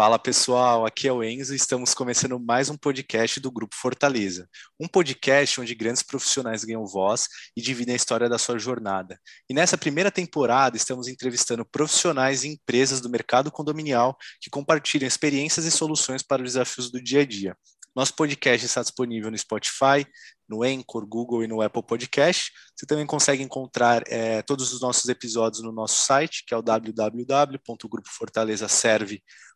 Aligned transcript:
Fala 0.00 0.18
pessoal, 0.18 0.86
aqui 0.86 1.06
é 1.06 1.12
o 1.12 1.22
Enzo 1.22 1.52
e 1.52 1.56
estamos 1.56 1.92
começando 1.92 2.40
mais 2.40 2.70
um 2.70 2.76
podcast 2.78 3.38
do 3.38 3.50
Grupo 3.50 3.76
Fortaleza. 3.76 4.48
Um 4.80 4.88
podcast 4.88 5.60
onde 5.60 5.74
grandes 5.74 6.02
profissionais 6.02 6.64
ganham 6.64 6.86
voz 6.86 7.28
e 7.54 7.60
dividem 7.60 7.92
a 7.92 7.96
história 7.96 8.26
da 8.26 8.38
sua 8.38 8.58
jornada. 8.58 9.20
E 9.46 9.52
nessa 9.52 9.76
primeira 9.76 10.10
temporada 10.10 10.74
estamos 10.74 11.06
entrevistando 11.06 11.66
profissionais 11.66 12.44
e 12.44 12.48
empresas 12.48 13.02
do 13.02 13.10
mercado 13.10 13.52
condominial 13.52 14.16
que 14.40 14.48
compartilham 14.48 15.06
experiências 15.06 15.66
e 15.66 15.70
soluções 15.70 16.22
para 16.22 16.40
os 16.40 16.54
desafios 16.54 16.90
do 16.90 16.98
dia 16.98 17.20
a 17.20 17.26
dia. 17.26 17.54
Nosso 17.94 18.14
podcast 18.14 18.64
está 18.64 18.80
disponível 18.80 19.30
no 19.30 19.36
Spotify, 19.36 20.06
no 20.48 20.62
Anchor, 20.62 21.06
Google 21.06 21.44
e 21.44 21.46
no 21.46 21.60
Apple 21.60 21.82
Podcast. 21.82 22.50
Você 22.74 22.86
também 22.86 23.04
consegue 23.04 23.42
encontrar 23.42 24.02
é, 24.06 24.40
todos 24.42 24.72
os 24.72 24.80
nossos 24.80 25.10
episódios 25.10 25.62
no 25.62 25.72
nosso 25.72 26.06
site, 26.06 26.42
que 26.46 26.54
é 26.54 26.56
o 26.56 26.62
www.grupofortalezaserve.com 26.62 29.49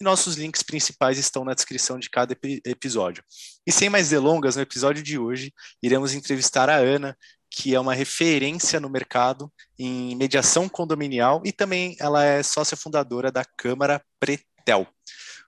e 0.00 0.04
nossos 0.04 0.36
links 0.36 0.62
principais 0.62 1.18
estão 1.18 1.44
na 1.44 1.54
descrição 1.54 1.98
de 1.98 2.08
cada 2.08 2.36
episódio. 2.64 3.22
E 3.66 3.72
sem 3.72 3.90
mais 3.90 4.08
delongas, 4.08 4.56
no 4.56 4.62
episódio 4.62 5.02
de 5.02 5.18
hoje, 5.18 5.52
iremos 5.82 6.14
entrevistar 6.14 6.70
a 6.70 6.76
Ana, 6.76 7.16
que 7.50 7.74
é 7.74 7.80
uma 7.80 7.94
referência 7.94 8.78
no 8.80 8.88
mercado 8.88 9.52
em 9.78 10.14
mediação 10.14 10.68
condominial 10.68 11.42
e 11.44 11.52
também 11.52 11.96
ela 11.98 12.24
é 12.24 12.42
sócia 12.42 12.76
fundadora 12.76 13.30
da 13.32 13.44
Câmara 13.44 14.02
Pretel. 14.18 14.86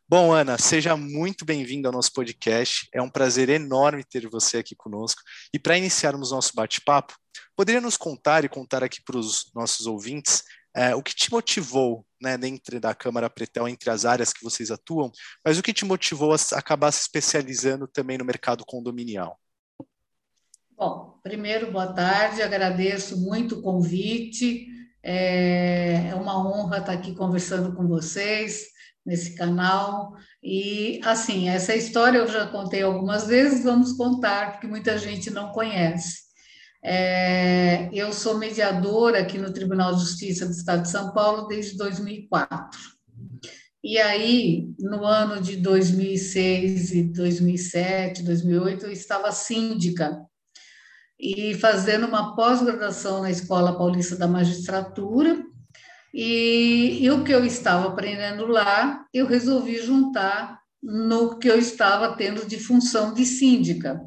Bom, 0.08 0.30
Ana, 0.30 0.58
seja 0.58 0.94
muito 0.94 1.44
bem-vinda 1.44 1.88
ao 1.88 1.92
nosso 1.92 2.12
podcast. 2.12 2.86
É 2.92 3.00
um 3.00 3.08
prazer 3.08 3.48
enorme 3.48 4.04
ter 4.04 4.28
você 4.28 4.58
aqui 4.58 4.74
conosco. 4.76 5.22
E 5.54 5.58
para 5.58 5.78
iniciarmos 5.78 6.32
nosso 6.32 6.52
bate-papo, 6.54 7.14
poderia 7.56 7.80
nos 7.80 7.96
contar 7.96 8.44
e 8.44 8.48
contar 8.48 8.84
aqui 8.84 9.00
para 9.02 9.16
os 9.16 9.50
nossos 9.54 9.86
ouvintes 9.86 10.42
é, 10.74 10.94
o 10.94 11.02
que 11.02 11.14
te 11.14 11.30
motivou, 11.30 12.06
né, 12.20 12.38
dentro 12.38 12.80
da 12.80 12.94
Câmara 12.94 13.28
Pretel, 13.28 13.68
entre 13.68 13.90
as 13.90 14.04
áreas 14.04 14.32
que 14.32 14.42
vocês 14.42 14.70
atuam, 14.70 15.10
mas 15.44 15.58
o 15.58 15.62
que 15.62 15.72
te 15.72 15.84
motivou 15.84 16.32
a 16.32 16.36
acabar 16.52 16.90
se 16.92 17.02
especializando 17.02 17.86
também 17.86 18.16
no 18.16 18.24
mercado 18.24 18.64
condominial? 18.64 19.38
Bom, 20.76 21.18
primeiro, 21.22 21.70
boa 21.70 21.92
tarde, 21.92 22.42
agradeço 22.42 23.16
muito 23.20 23.56
o 23.56 23.62
convite. 23.62 24.66
É, 25.02 26.08
é 26.10 26.14
uma 26.14 26.38
honra 26.38 26.78
estar 26.78 26.92
aqui 26.92 27.14
conversando 27.14 27.74
com 27.74 27.86
vocês 27.86 28.66
nesse 29.04 29.34
canal. 29.34 30.16
E, 30.42 31.00
assim, 31.04 31.48
essa 31.48 31.74
história 31.74 32.18
eu 32.18 32.26
já 32.26 32.46
contei 32.46 32.82
algumas 32.82 33.26
vezes, 33.26 33.62
vamos 33.62 33.92
contar, 33.92 34.52
porque 34.52 34.66
muita 34.66 34.98
gente 34.98 35.30
não 35.30 35.52
conhece. 35.52 36.31
É, 36.84 37.88
eu 37.92 38.12
sou 38.12 38.38
mediadora 38.38 39.20
aqui 39.20 39.38
no 39.38 39.52
Tribunal 39.52 39.94
de 39.94 40.00
Justiça 40.00 40.46
do 40.46 40.52
Estado 40.52 40.82
de 40.82 40.90
São 40.90 41.12
Paulo 41.12 41.46
desde 41.46 41.76
2004. 41.76 42.78
E 43.84 43.98
aí, 43.98 44.68
no 44.78 45.04
ano 45.04 45.40
de 45.40 45.56
2006 45.56 46.92
e 46.92 47.02
2007, 47.04 48.22
2008, 48.22 48.86
eu 48.86 48.92
estava 48.92 49.32
síndica 49.32 50.24
e 51.18 51.54
fazendo 51.54 52.06
uma 52.06 52.34
pós-graduação 52.34 53.22
na 53.22 53.30
Escola 53.30 53.78
Paulista 53.78 54.16
da 54.16 54.26
Magistratura, 54.26 55.44
e, 56.12 56.98
e 57.00 57.10
o 57.10 57.24
que 57.24 57.32
eu 57.32 57.44
estava 57.44 57.88
aprendendo 57.88 58.46
lá, 58.46 59.06
eu 59.14 59.26
resolvi 59.26 59.78
juntar 59.78 60.60
no 60.82 61.38
que 61.38 61.48
eu 61.48 61.58
estava 61.58 62.16
tendo 62.16 62.44
de 62.46 62.58
função 62.58 63.14
de 63.14 63.24
síndica. 63.24 64.00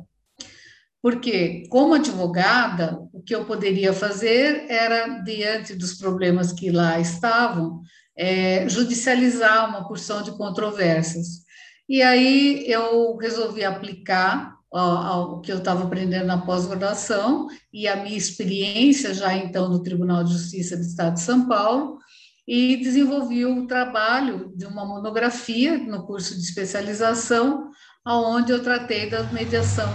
Porque, 1.06 1.68
como 1.70 1.94
advogada, 1.94 2.98
o 3.14 3.22
que 3.22 3.36
eu 3.36 3.46
poderia 3.46 3.94
fazer 3.94 4.66
era, 4.68 5.20
diante 5.20 5.76
dos 5.76 5.94
problemas 5.94 6.52
que 6.52 6.72
lá 6.72 7.00
estavam, 7.00 7.84
é, 8.18 8.68
judicializar 8.68 9.70
uma 9.70 9.88
porção 9.88 10.24
de 10.24 10.32
controvérsias. 10.32 11.44
E 11.88 12.02
aí 12.02 12.66
eu 12.68 13.16
resolvi 13.18 13.64
aplicar 13.64 14.56
o 14.72 15.42
que 15.42 15.52
eu 15.52 15.60
estava 15.60 15.84
aprendendo 15.84 16.26
na 16.26 16.42
pós-graduação 16.42 17.50
e 17.72 17.88
a 17.88 17.98
minha 17.98 18.18
experiência 18.18 19.14
já 19.14 19.32
então 19.32 19.70
no 19.70 19.84
Tribunal 19.84 20.24
de 20.24 20.34
Justiça 20.34 20.76
do 20.76 20.82
Estado 20.82 21.14
de 21.14 21.22
São 21.22 21.48
Paulo 21.48 22.00
e 22.48 22.78
desenvolvi 22.78 23.46
o 23.46 23.68
trabalho 23.68 24.52
de 24.56 24.66
uma 24.66 24.84
monografia 24.84 25.78
no 25.78 26.04
curso 26.08 26.34
de 26.34 26.42
especialização, 26.42 27.70
aonde 28.04 28.52
eu 28.52 28.64
tratei 28.64 29.08
da 29.08 29.22
mediação 29.26 29.88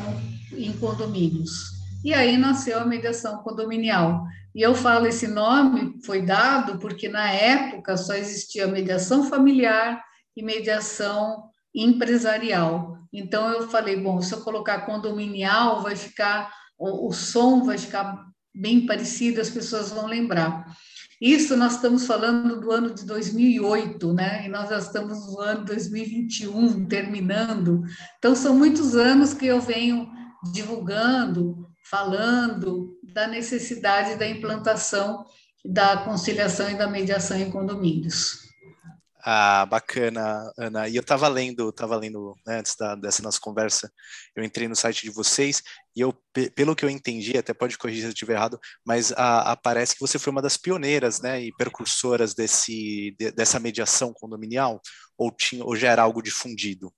em 0.52 0.72
condomínios. 0.72 1.70
E 2.04 2.14
aí 2.14 2.36
nasceu 2.36 2.78
a 2.78 2.84
mediação 2.84 3.38
condominial. 3.42 4.24
E 4.54 4.62
eu 4.62 4.74
falo 4.74 5.06
esse 5.06 5.28
nome 5.28 5.98
foi 6.04 6.22
dado 6.22 6.78
porque 6.78 7.08
na 7.08 7.30
época 7.30 7.96
só 7.96 8.14
existia 8.14 8.66
mediação 8.66 9.28
familiar 9.28 10.02
e 10.36 10.42
mediação 10.42 11.44
empresarial. 11.74 12.98
Então 13.12 13.48
eu 13.50 13.68
falei, 13.68 13.96
bom, 13.96 14.20
se 14.20 14.32
eu 14.32 14.40
colocar 14.40 14.86
condominial, 14.86 15.82
vai 15.82 15.94
ficar 15.94 16.50
o, 16.80 17.08
o 17.08 17.12
som 17.12 17.62
vai 17.62 17.76
ficar 17.76 18.26
bem 18.54 18.86
parecido, 18.86 19.40
as 19.40 19.50
pessoas 19.50 19.90
vão 19.90 20.06
lembrar. 20.06 20.64
Isso 21.20 21.54
nós 21.54 21.74
estamos 21.74 22.06
falando 22.06 22.58
do 22.58 22.72
ano 22.72 22.94
de 22.94 23.04
2008, 23.04 24.14
né? 24.14 24.46
E 24.46 24.48
nós 24.48 24.70
já 24.70 24.78
estamos 24.78 25.26
no 25.26 25.38
ano 25.38 25.66
2021, 25.66 26.86
terminando. 26.86 27.82
Então, 28.18 28.34
são 28.34 28.56
muitos 28.56 28.94
anos 28.94 29.34
que 29.34 29.44
eu 29.44 29.60
venho 29.60 30.10
divulgando, 30.52 31.68
falando 31.90 32.98
da 33.12 33.26
necessidade 33.26 34.16
da 34.16 34.26
implantação 34.26 35.24
da 35.64 35.98
conciliação 35.98 36.70
e 36.70 36.78
da 36.78 36.88
mediação 36.88 37.36
em 37.36 37.50
condomínios. 37.50 38.50
Ah, 39.22 39.66
bacana, 39.66 40.50
Ana. 40.56 40.88
E 40.88 40.96
eu 40.96 41.02
estava 41.02 41.28
lendo, 41.28 41.68
estava 41.68 41.94
lendo 41.94 42.34
né, 42.46 42.58
antes 42.60 42.74
da, 42.74 42.94
dessa 42.94 43.22
nossa 43.22 43.38
conversa, 43.38 43.92
eu 44.34 44.42
entrei 44.42 44.66
no 44.66 44.74
site 44.74 45.02
de 45.02 45.10
vocês 45.10 45.62
e 45.94 46.00
eu, 46.00 46.14
pelo 46.54 46.74
que 46.74 46.84
eu 46.86 46.88
entendi, 46.88 47.36
até 47.36 47.52
pode 47.52 47.76
corrigir 47.76 48.00
se 48.00 48.06
eu 48.06 48.12
estiver 48.12 48.34
errado, 48.34 48.58
mas 48.84 49.12
a, 49.12 49.52
a, 49.52 49.56
parece 49.56 49.94
que 49.94 50.00
você 50.00 50.18
foi 50.18 50.30
uma 50.30 50.40
das 50.40 50.56
pioneiras, 50.56 51.20
né, 51.20 51.42
e 51.42 51.52
percursoras 51.56 52.34
desse, 52.34 53.14
de, 53.18 53.30
dessa 53.32 53.60
mediação 53.60 54.10
condominial, 54.14 54.80
ou, 55.18 55.30
tinha, 55.30 55.62
ou 55.64 55.76
já 55.76 55.90
era 55.90 56.02
algo 56.02 56.22
difundido? 56.22 56.90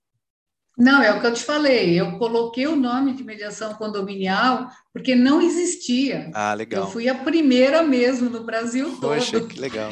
Não, 0.77 1.03
é 1.03 1.13
o 1.13 1.21
que 1.21 1.27
eu 1.27 1.33
te 1.33 1.43
falei. 1.43 1.99
Eu 1.99 2.17
coloquei 2.17 2.65
o 2.67 2.75
nome 2.75 3.13
de 3.13 3.23
mediação 3.23 3.75
condominial 3.75 4.69
porque 4.91 5.13
não 5.15 5.41
existia. 5.41 6.31
Ah, 6.33 6.53
legal. 6.53 6.83
Eu 6.83 6.89
fui 6.89 7.07
a 7.07 7.15
primeira 7.15 7.83
mesmo 7.83 8.29
no 8.29 8.43
Brasil 8.43 8.89
todo. 8.99 9.13
Poxa, 9.13 9.41
que 9.41 9.59
legal. 9.59 9.91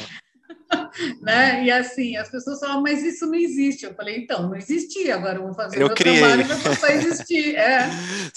né? 1.22 1.64
E 1.64 1.70
assim, 1.70 2.16
as 2.16 2.30
pessoas 2.30 2.60
falam, 2.60 2.82
mas 2.82 3.02
isso 3.02 3.26
não 3.26 3.34
existe. 3.34 3.84
Eu 3.84 3.94
falei, 3.94 4.16
então, 4.18 4.42
não 4.48 4.56
existia, 4.56 5.14
agora 5.14 5.38
eu 5.38 5.44
vou 5.44 5.54
fazer 5.54 5.76
eu 5.76 5.86
meu 5.86 5.94
criei. 5.94 6.18
trabalho 6.18 6.44
vai 6.44 6.60
passar 6.60 6.86
a 6.88 6.94
existir. 6.94 7.54
É, 7.56 7.88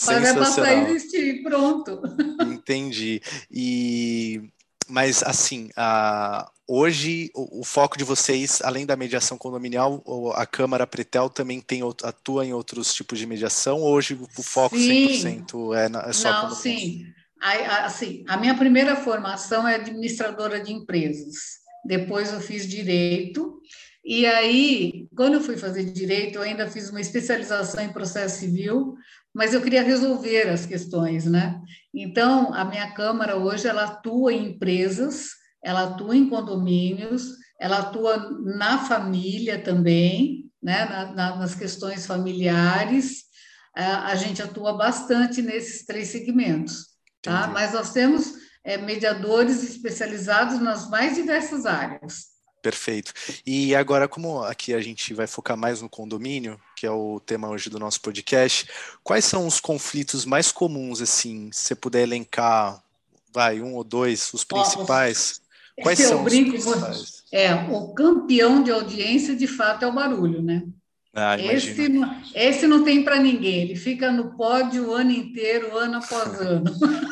vai 0.05 0.33
passar 0.35 0.65
a 0.65 0.73
existir, 0.75 1.43
pronto. 1.43 2.01
Entendi. 2.41 3.21
E 3.51 4.41
mas 4.87 5.23
assim, 5.23 5.69
a, 5.75 6.49
hoje 6.67 7.31
o, 7.33 7.61
o, 7.61 7.63
foco 7.63 7.97
de 7.97 8.03
vocês, 8.03 8.61
além 8.63 8.85
da 8.85 8.95
mediação 8.95 9.37
condominial, 9.37 10.03
a 10.35 10.45
Câmara 10.45 10.87
Pretel 10.87 11.29
também 11.29 11.61
tem 11.61 11.81
atua 12.03 12.45
em 12.45 12.53
outros 12.53 12.93
tipos 12.93 13.19
de 13.19 13.25
mediação. 13.25 13.81
Hoje 13.81 14.13
o 14.37 14.43
foco 14.43 14.77
sim. 14.77 15.07
100% 15.45 15.77
é, 15.77 15.89
na, 15.89 16.01
é 16.01 16.13
só 16.13 16.31
Não, 16.31 16.51
sim. 16.51 17.05
A, 17.41 17.85
assim, 17.85 18.23
a 18.27 18.37
minha 18.37 18.55
primeira 18.55 18.95
formação 18.95 19.67
é 19.67 19.75
administradora 19.75 20.59
de 20.59 20.71
empresas 20.71 21.65
depois 21.85 22.33
eu 22.33 22.41
fiz 22.41 22.67
direito. 22.67 23.61
E 24.03 24.25
aí, 24.25 25.07
quando 25.15 25.35
eu 25.35 25.41
fui 25.41 25.55
fazer 25.55 25.83
direito, 25.85 26.35
eu 26.35 26.41
ainda 26.41 26.67
fiz 26.67 26.89
uma 26.89 27.01
especialização 27.01 27.83
em 27.83 27.93
processo 27.93 28.39
civil, 28.39 28.95
mas 29.35 29.53
eu 29.53 29.61
queria 29.61 29.83
resolver 29.83 30.47
as 30.47 30.65
questões, 30.65 31.25
né? 31.25 31.61
Então, 31.93 32.53
a 32.53 32.63
minha 32.63 32.91
Câmara 32.93 33.35
hoje 33.35 33.67
ela 33.67 33.83
atua 33.83 34.31
em 34.31 34.51
empresas, 34.51 35.31
ela 35.61 35.83
atua 35.83 36.15
em 36.15 36.29
condomínios, 36.29 37.31
ela 37.59 37.79
atua 37.79 38.31
na 38.41 38.77
família 38.85 39.61
também, 39.61 40.49
né? 40.63 40.85
Na, 40.85 41.05
na, 41.13 41.35
nas 41.35 41.53
questões 41.53 42.05
familiares. 42.05 43.25
A 43.75 44.15
gente 44.15 44.41
atua 44.41 44.77
bastante 44.77 45.41
nesses 45.41 45.85
três 45.85 46.07
segmentos, 46.07 46.85
tá? 47.21 47.39
Entendi. 47.39 47.53
Mas 47.53 47.73
nós 47.73 47.91
temos 47.91 48.35
é, 48.63 48.77
mediadores 48.77 49.63
especializados 49.63 50.61
nas 50.61 50.89
mais 50.89 51.15
diversas 51.15 51.65
áreas. 51.65 52.34
Perfeito. 52.65 53.13
E 53.45 53.75
agora, 53.75 54.07
como 54.07 54.41
aqui 54.41 54.73
a 54.73 54.81
gente 54.81 55.13
vai 55.13 55.27
focar 55.27 55.55
mais 55.55 55.83
no 55.83 55.87
condomínio, 55.87 56.59
que 56.75 56.83
é 56.83 56.89
o 56.89 57.19
tema 57.19 57.47
hoje 57.47 57.69
do 57.69 57.77
nosso 57.77 58.01
podcast, 58.01 58.67
quais 59.03 59.23
são 59.23 59.45
os 59.45 59.59
conflitos 59.59 60.25
mais 60.25 60.51
comuns, 60.51 60.99
assim, 60.99 61.51
se 61.51 61.59
você 61.59 61.75
puder 61.75 62.01
elencar, 62.01 62.81
vai, 63.31 63.61
um 63.61 63.75
ou 63.75 63.83
dois, 63.83 64.33
os 64.33 64.43
principais? 64.43 65.41
Ó, 65.77 65.83
quais 65.83 65.99
são 65.99 66.23
brinco, 66.23 66.57
os 66.57 66.65
principais? 66.65 67.23
É, 67.31 67.53
o 67.53 67.93
campeão 67.93 68.63
de 68.63 68.71
audiência, 68.71 69.35
de 69.35 69.45
fato, 69.45 69.85
é 69.85 69.87
o 69.87 69.93
barulho, 69.93 70.41
né? 70.41 70.63
Ah, 71.17 71.37
esse, 71.39 71.87
não, 71.87 72.21
esse 72.35 72.67
não 72.67 72.83
tem 72.83 73.01
para 73.01 73.17
ninguém, 73.21 73.61
ele 73.61 73.75
fica 73.77 74.11
no 74.11 74.35
pódio 74.35 74.89
o 74.89 74.93
ano 74.93 75.11
inteiro, 75.11 75.77
ano 75.77 75.95
após 75.95 76.33
ano. 76.41 76.65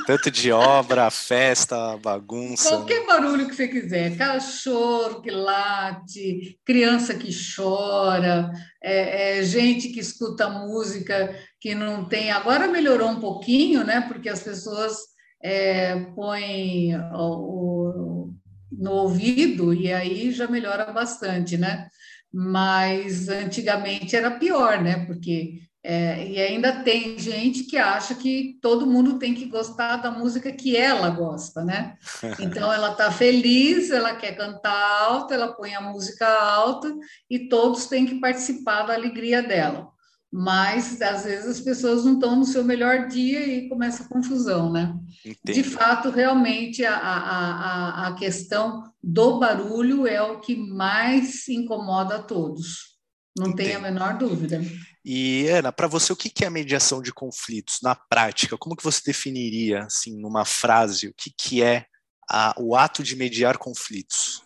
Tanto 0.05 0.29
de 0.29 0.51
obra, 0.51 1.09
festa, 1.09 1.95
bagunça. 1.95 2.67
Qualquer 2.67 3.05
barulho 3.05 3.47
que 3.47 3.55
você 3.55 3.65
quiser, 3.69 4.17
cachorro 4.17 5.21
que 5.21 5.31
late, 5.31 6.59
criança 6.65 7.13
que 7.13 7.29
chora, 7.55 8.51
é, 8.83 9.39
é, 9.39 9.43
gente 9.43 9.87
que 9.87 10.01
escuta 10.01 10.49
música 10.49 11.33
que 11.61 11.73
não 11.73 12.03
tem. 12.03 12.29
Agora 12.29 12.67
melhorou 12.67 13.07
um 13.07 13.21
pouquinho, 13.21 13.85
né? 13.85 14.01
Porque 14.01 14.27
as 14.27 14.43
pessoas 14.43 14.97
é, 15.41 15.95
põem 16.13 16.93
o, 17.13 18.27
o, 18.27 18.33
no 18.69 18.91
ouvido 18.91 19.73
e 19.73 19.93
aí 19.93 20.29
já 20.33 20.45
melhora 20.45 20.91
bastante, 20.91 21.57
né? 21.57 21.87
Mas 22.33 23.29
antigamente 23.29 24.15
era 24.15 24.31
pior, 24.31 24.81
né? 24.81 25.05
Porque 25.05 25.61
é, 25.85 26.25
e 26.29 26.39
ainda 26.39 26.81
tem 26.81 27.19
gente 27.19 27.65
que 27.65 27.75
acha 27.77 28.15
que 28.15 28.57
todo 28.61 28.87
mundo 28.87 29.19
tem 29.19 29.33
que 29.33 29.45
gostar 29.45 29.97
da 29.97 30.09
música 30.09 30.49
que 30.49 30.77
ela 30.77 31.09
gosta, 31.09 31.63
né? 31.63 31.97
Então 32.39 32.71
ela 32.71 32.91
está 32.91 33.11
feliz, 33.11 33.91
ela 33.91 34.15
quer 34.15 34.35
cantar 34.37 35.01
alto, 35.01 35.33
ela 35.33 35.51
põe 35.51 35.75
a 35.75 35.81
música 35.81 36.25
alta 36.25 36.93
e 37.29 37.49
todos 37.49 37.87
têm 37.87 38.05
que 38.05 38.19
participar 38.19 38.83
da 38.83 38.93
alegria 38.93 39.43
dela. 39.43 39.89
Mas 40.35 40.99
às 40.99 41.25
vezes 41.25 41.45
as 41.45 41.59
pessoas 41.59 42.03
não 42.03 42.15
estão 42.15 42.35
no 42.35 42.43
seu 42.43 42.63
melhor 42.63 43.07
dia 43.07 43.45
e 43.45 43.69
começa 43.69 44.01
a 44.01 44.07
confusão, 44.07 44.71
né? 44.71 44.97
Entendi. 45.23 45.61
De 45.61 45.63
fato, 45.63 46.09
realmente 46.09 46.83
a, 46.83 46.97
a, 46.97 48.07
a 48.07 48.15
questão 48.15 48.91
do 49.01 49.37
barulho 49.37 50.07
é 50.07 50.19
o 50.23 50.39
que 50.39 50.55
mais 50.55 51.47
incomoda 51.47 52.15
a 52.15 52.23
todos. 52.23 52.97
Não 53.37 53.53
tem 53.53 53.75
a 53.75 53.79
menor 53.79 54.17
dúvida. 54.17 54.59
E 55.05 55.47
Ana, 55.49 55.71
para 55.71 55.87
você 55.87 56.11
o 56.11 56.15
que 56.15 56.43
é 56.43 56.47
a 56.47 56.51
mediação 56.51 56.99
de 56.99 57.13
conflitos 57.13 57.77
na 57.83 57.93
prática? 57.93 58.57
Como 58.57 58.75
que 58.75 58.83
você 58.83 59.01
definiria, 59.05 59.83
assim, 59.83 60.19
numa 60.19 60.45
frase, 60.45 61.09
o 61.09 61.13
que, 61.15 61.31
que 61.37 61.61
é 61.61 61.85
a, 62.27 62.55
o 62.57 62.75
ato 62.75 63.03
de 63.03 63.15
mediar 63.15 63.59
conflitos? 63.59 64.41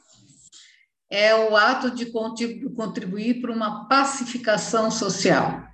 É 1.10 1.34
o 1.34 1.56
ato 1.56 1.92
de 1.92 2.08
contribuir 2.08 3.40
para 3.40 3.54
uma 3.54 3.88
pacificação 3.88 4.92
social. 4.92 5.66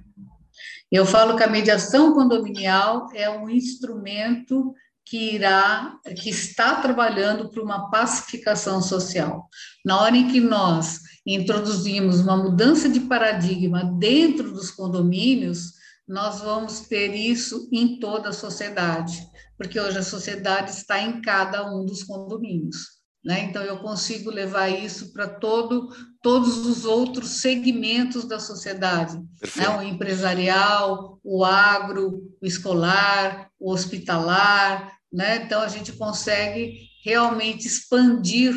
Eu 0.94 1.08
falo 1.08 1.36
que 1.36 1.42
a 1.42 1.50
mediação 1.50 2.14
condominial 2.14 3.08
é 3.16 3.28
um 3.28 3.50
instrumento 3.50 4.76
que 5.04 5.34
irá, 5.34 5.98
que 6.22 6.30
está 6.30 6.76
trabalhando 6.76 7.50
para 7.50 7.64
uma 7.64 7.90
pacificação 7.90 8.80
social. 8.80 9.50
Na 9.84 10.00
hora 10.00 10.16
em 10.16 10.28
que 10.28 10.40
nós 10.40 11.00
introduzimos 11.26 12.20
uma 12.20 12.38
mudança 12.38 12.88
de 12.88 13.00
paradigma 13.00 13.84
dentro 13.98 14.52
dos 14.54 14.70
condomínios, 14.70 15.72
nós 16.08 16.42
vamos 16.42 16.82
ter 16.82 17.16
isso 17.16 17.68
em 17.72 18.00
toda 18.00 18.30
a 18.30 18.34
sociedade, 18.34 19.18
porque 19.58 19.80
hoje 19.80 19.98
a 19.98 20.04
sociedade 20.04 20.70
está 20.70 21.02
em 21.02 21.22
cada 21.22 21.74
um 21.74 21.88
dos 21.88 22.04
condomínios. 22.04 23.02
Né? 23.26 23.46
Então, 23.46 23.64
eu 23.64 23.80
consigo 23.80 24.30
levar 24.30 24.70
isso 24.70 25.12
para 25.12 25.28
todo, 25.28 25.90
todos 26.24 26.66
os 26.66 26.86
outros 26.86 27.42
segmentos 27.42 28.24
da 28.24 28.40
sociedade: 28.40 29.22
né? 29.56 29.70
o 29.70 29.82
empresarial, 29.84 31.20
o 31.24 31.44
agro, 31.44 32.34
o 32.42 32.46
escolar, 32.46 33.50
o 33.60 33.72
hospitalar. 33.72 34.94
Né? 35.12 35.44
Então, 35.44 35.62
a 35.62 35.68
gente 35.68 35.92
consegue 35.92 36.88
realmente 37.04 37.68
expandir 37.68 38.56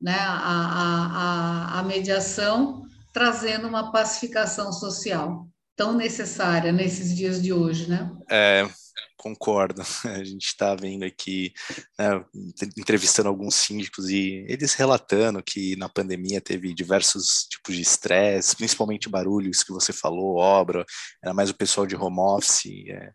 né, 0.00 0.16
a, 0.16 1.74
a, 1.74 1.80
a 1.80 1.82
mediação, 1.82 2.86
trazendo 3.12 3.68
uma 3.68 3.92
pacificação 3.92 4.72
social 4.72 5.46
tão 5.76 5.94
necessária 5.94 6.72
nesses 6.72 7.14
dias 7.14 7.42
de 7.42 7.52
hoje. 7.52 7.90
Né? 7.90 8.10
É, 8.30 8.66
concordo. 9.20 9.82
A 10.04 10.24
gente 10.24 10.46
está 10.46 10.74
vendo 10.74 11.04
aqui, 11.04 11.52
né, 11.98 12.24
entrevistando 12.78 13.28
alguns 13.28 13.54
síndicos 13.54 14.08
e 14.08 14.46
eles 14.48 14.74
relatando 14.74 15.42
que 15.42 15.76
na 15.76 15.88
pandemia 15.88 16.40
teve 16.40 16.72
diversos 16.72 17.46
tipos 17.50 17.76
de 17.76 17.82
estresse, 17.82 18.56
principalmente 18.56 19.08
barulho, 19.08 19.50
isso 19.50 19.64
que 19.64 19.72
você 19.72 19.92
falou, 19.92 20.36
obra, 20.36 20.84
era 21.22 21.34
mais 21.34 21.50
o 21.50 21.54
pessoal 21.54 21.86
de 21.86 21.94
home 21.94 22.18
office. 22.18 22.88
É, 22.88 23.12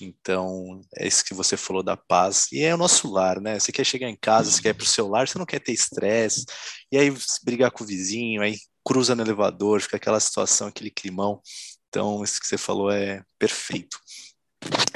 então, 0.00 0.80
é 0.96 1.06
isso 1.06 1.24
que 1.24 1.34
você 1.34 1.56
falou 1.56 1.82
da 1.82 1.96
paz. 1.96 2.46
E 2.52 2.62
é 2.62 2.72
o 2.74 2.78
nosso 2.78 3.10
lar, 3.10 3.40
né? 3.40 3.58
Você 3.58 3.72
quer 3.72 3.84
chegar 3.84 4.08
em 4.08 4.16
casa, 4.16 4.50
você 4.50 4.62
quer 4.62 4.70
ir 4.70 4.74
para 4.74 4.84
o 4.84 4.86
seu 4.86 5.08
lar, 5.08 5.26
você 5.26 5.38
não 5.38 5.46
quer 5.46 5.60
ter 5.60 5.72
estresse, 5.72 6.46
e 6.92 6.96
aí 6.96 7.12
brigar 7.44 7.70
com 7.72 7.82
o 7.82 7.86
vizinho, 7.86 8.42
aí 8.42 8.56
cruza 8.84 9.14
no 9.14 9.22
elevador, 9.22 9.80
fica 9.80 9.96
aquela 9.96 10.20
situação, 10.20 10.68
aquele 10.68 10.90
climão. 10.90 11.42
Então, 11.88 12.22
isso 12.22 12.40
que 12.40 12.46
você 12.46 12.58
falou 12.58 12.90
é 12.90 13.22
perfeito. 13.38 13.98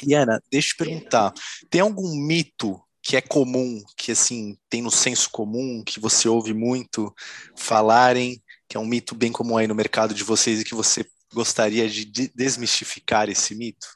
E 0.05 0.15
Ana, 0.15 0.43
deixa 0.51 0.69
eu 0.69 0.73
te 0.73 0.77
perguntar, 0.77 1.33
tem 1.71 1.81
algum 1.81 2.15
mito 2.17 2.81
que 3.03 3.17
é 3.17 3.21
comum, 3.21 3.83
que 3.97 4.13
assim, 4.13 4.57
tem 4.69 4.81
no 4.81 4.91
senso 4.91 5.29
comum, 5.31 5.83
que 5.85 5.99
você 5.99 6.29
ouve 6.29 6.55
muito 6.55 7.13
falarem, 7.57 8.43
que 8.69 8.77
é 8.77 8.81
um 8.81 8.87
mito 8.87 9.15
bem 9.15 9.33
comum 9.33 9.57
aí 9.57 9.67
no 9.67 9.75
mercado 9.75 10.15
de 10.15 10.23
vocês 10.23 10.61
e 10.61 10.65
que 10.65 10.75
você 10.75 11.05
gostaria 11.33 11.89
de 11.89 12.05
desmistificar 12.35 13.29
esse 13.29 13.55
mito? 13.55 13.87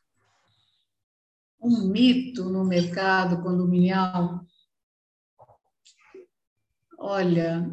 Um 1.61 1.89
mito 1.89 2.45
no 2.45 2.65
mercado 2.65 3.43
condominial? 3.43 4.45
Olha, 6.99 7.71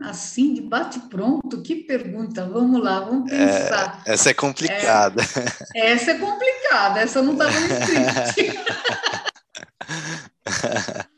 Assim, 0.00 0.54
de 0.54 0.62
bate-pronto, 0.62 1.60
que 1.62 1.76
pergunta. 1.76 2.46
Vamos 2.46 2.82
lá, 2.82 3.00
vamos 3.00 3.30
é, 3.30 3.36
pensar. 3.36 4.02
É, 4.06 4.12
essa 4.14 4.30
é 4.30 4.34
complicada. 4.34 5.22
É, 5.74 5.90
essa 5.90 6.12
é 6.12 6.18
complicada, 6.18 7.00
essa 7.00 7.20
não 7.20 7.32
estava 7.34 7.60
no 7.60 7.66
script. 7.66 8.58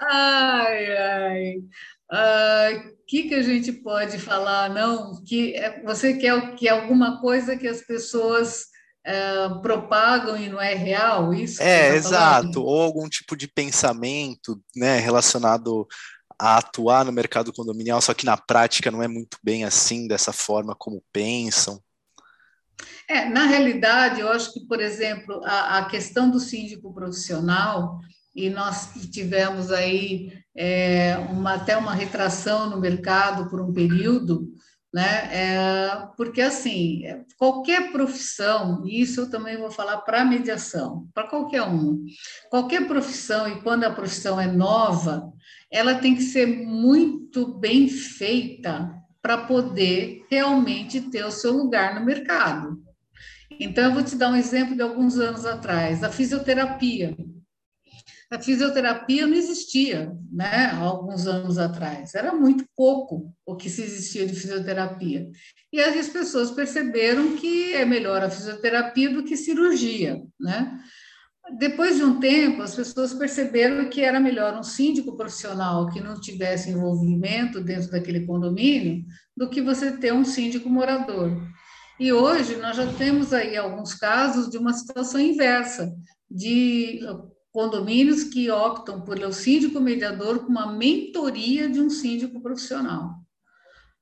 ai, 0.00 0.96
ai. 0.96 1.54
O 2.10 2.14
uh, 2.14 2.96
que, 3.06 3.28
que 3.28 3.34
a 3.34 3.42
gente 3.42 3.70
pode 3.70 4.18
falar? 4.18 4.70
Não, 4.70 5.22
que 5.24 5.54
é, 5.54 5.82
você 5.84 6.14
quer 6.14 6.54
que 6.56 6.68
alguma 6.68 7.20
coisa 7.20 7.56
que 7.56 7.68
as 7.68 7.82
pessoas 7.82 8.64
uh, 9.06 9.60
propagam 9.62 10.36
e 10.36 10.48
não 10.48 10.60
é 10.60 10.74
real? 10.74 11.32
Isso? 11.32 11.62
É, 11.62 11.90
tá 11.90 11.96
exato. 11.96 12.64
Ou 12.64 12.82
algum 12.82 13.08
tipo 13.08 13.36
de 13.36 13.46
pensamento 13.46 14.60
né, 14.74 14.98
relacionado 14.98 15.86
a 16.38 16.58
atuar 16.58 17.04
no 17.04 17.12
mercado 17.12 17.52
condominial, 17.52 18.00
só 18.00 18.14
que 18.14 18.24
na 18.24 18.36
prática 18.36 18.90
não 18.90 19.02
é 19.02 19.08
muito 19.08 19.38
bem 19.42 19.64
assim, 19.64 20.06
dessa 20.06 20.32
forma 20.32 20.74
como 20.74 21.02
pensam? 21.12 21.82
É, 23.08 23.28
na 23.28 23.44
realidade, 23.46 24.20
eu 24.20 24.28
acho 24.28 24.52
que, 24.52 24.60
por 24.60 24.80
exemplo, 24.80 25.40
a, 25.44 25.78
a 25.78 25.84
questão 25.86 26.30
do 26.30 26.38
síndico 26.38 26.92
profissional, 26.92 27.98
e 28.34 28.48
nós 28.50 28.90
tivemos 29.10 29.72
aí 29.72 30.32
é, 30.56 31.16
uma, 31.30 31.54
até 31.54 31.76
uma 31.76 31.94
retração 31.94 32.70
no 32.70 32.78
mercado 32.78 33.48
por 33.50 33.60
um 33.60 33.72
período, 33.72 34.52
né? 34.92 35.28
É, 35.32 36.08
porque 36.16 36.40
assim, 36.40 37.02
qualquer 37.36 37.92
profissão, 37.92 38.82
e 38.86 39.00
isso 39.02 39.22
eu 39.22 39.30
também 39.30 39.56
vou 39.56 39.70
falar 39.70 39.98
para 39.98 40.24
mediação, 40.24 41.08
para 41.12 41.28
qualquer 41.28 41.62
um, 41.62 42.04
qualquer 42.48 42.86
profissão, 42.86 43.48
e 43.48 43.60
quando 43.60 43.84
a 43.84 43.92
profissão 43.92 44.40
é 44.40 44.46
nova, 44.46 45.32
ela 45.70 45.96
tem 45.96 46.14
que 46.14 46.22
ser 46.22 46.46
muito 46.46 47.46
bem 47.58 47.88
feita 47.88 48.94
para 49.20 49.38
poder 49.46 50.24
realmente 50.30 51.00
ter 51.00 51.24
o 51.24 51.30
seu 51.30 51.52
lugar 51.52 51.98
no 51.98 52.06
mercado. 52.06 52.82
Então, 53.60 53.84
eu 53.84 53.92
vou 53.92 54.02
te 54.02 54.16
dar 54.16 54.30
um 54.30 54.36
exemplo 54.36 54.74
de 54.74 54.82
alguns 54.82 55.18
anos 55.18 55.44
atrás, 55.44 56.04
a 56.04 56.10
fisioterapia. 56.10 57.16
A 58.30 58.38
fisioterapia 58.38 59.26
não 59.26 59.34
existia, 59.34 60.12
né, 60.30 60.66
há 60.66 60.76
alguns 60.76 61.26
anos 61.26 61.56
atrás. 61.56 62.14
Era 62.14 62.34
muito 62.34 62.64
pouco 62.76 63.34
o 63.44 63.56
que 63.56 63.70
se 63.70 63.82
existia 63.82 64.26
de 64.26 64.34
fisioterapia. 64.34 65.28
E 65.72 65.80
as 65.80 66.08
pessoas 66.08 66.50
perceberam 66.50 67.36
que 67.36 67.72
é 67.74 67.86
melhor 67.86 68.22
a 68.22 68.30
fisioterapia 68.30 69.10
do 69.10 69.24
que 69.24 69.36
cirurgia, 69.36 70.22
né? 70.38 70.78
Depois 71.56 71.96
de 71.96 72.04
um 72.04 72.20
tempo, 72.20 72.60
as 72.60 72.74
pessoas 72.74 73.14
perceberam 73.14 73.88
que 73.88 74.02
era 74.02 74.20
melhor 74.20 74.58
um 74.58 74.62
síndico 74.62 75.16
profissional 75.16 75.88
que 75.88 76.00
não 76.00 76.20
tivesse 76.20 76.70
envolvimento 76.70 77.60
dentro 77.60 77.90
daquele 77.90 78.26
condomínio 78.26 79.04
do 79.36 79.48
que 79.48 79.62
você 79.62 79.92
ter 79.96 80.12
um 80.12 80.24
síndico 80.24 80.68
morador. 80.68 81.30
E 81.98 82.12
hoje 82.12 82.56
nós 82.56 82.76
já 82.76 82.86
temos 82.92 83.32
aí 83.32 83.56
alguns 83.56 83.94
casos 83.94 84.50
de 84.50 84.58
uma 84.58 84.72
situação 84.72 85.20
inversa, 85.20 85.92
de 86.30 87.00
condomínios 87.50 88.24
que 88.24 88.50
optam 88.50 89.00
pelo 89.00 89.32
síndico 89.32 89.80
mediador 89.80 90.40
com 90.40 90.50
uma 90.50 90.72
mentoria 90.72 91.68
de 91.68 91.80
um 91.80 91.88
síndico 91.88 92.40
profissional 92.42 93.18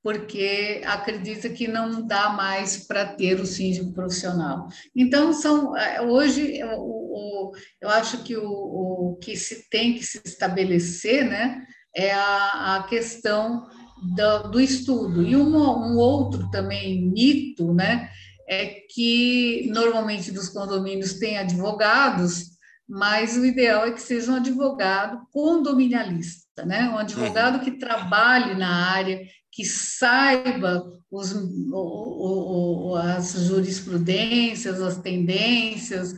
porque 0.07 0.81
acredita 0.85 1.49
que 1.49 1.67
não 1.67 2.07
dá 2.07 2.29
mais 2.29 2.87
para 2.87 3.05
ter 3.05 3.41
o 3.41 3.45
síndico 3.45 3.91
profissional. 3.91 4.69
Então, 4.95 5.33
são, 5.33 5.75
é, 5.75 6.01
hoje, 6.01 6.63
o, 6.63 6.96
o, 7.45 7.51
eu 7.81 7.89
acho 7.89 8.23
que 8.23 8.35
o, 8.35 8.49
o, 8.49 9.17
que 9.21 9.35
se 9.35 9.69
tem 9.69 9.93
que 9.95 10.05
se 10.05 10.21
estabelecer 10.25 11.25
né, 11.25 11.65
é 11.95 12.11
a, 12.13 12.77
a 12.77 12.83
questão 12.83 13.67
do, 14.15 14.51
do 14.51 14.61
estudo. 14.61 15.23
E 15.23 15.35
um, 15.35 15.55
um 15.55 15.97
outro 15.97 16.49
também 16.51 17.01
mito, 17.01 17.73
né, 17.73 18.09
é 18.47 18.81
que 18.89 19.69
normalmente 19.73 20.31
dos 20.31 20.49
condomínios 20.49 21.13
tem 21.13 21.37
advogados, 21.37 22.57
mas 22.87 23.35
o 23.35 23.45
ideal 23.45 23.85
é 23.85 23.91
que 23.91 24.01
seja 24.01 24.31
um 24.31 24.35
advogado 24.35 25.27
condominialista, 25.31 26.65
né? 26.65 26.89
Um 26.89 26.97
advogado 26.97 27.57
uhum. 27.57 27.63
que 27.65 27.71
trabalhe 27.71 28.55
na 28.55 28.91
área, 28.91 29.21
que 29.51 29.65
saiba 29.65 30.89
os, 31.11 31.33
o, 31.33 32.91
o, 32.91 32.95
as 32.95 33.33
jurisprudências, 33.33 34.81
as 34.81 34.97
tendências, 34.97 36.15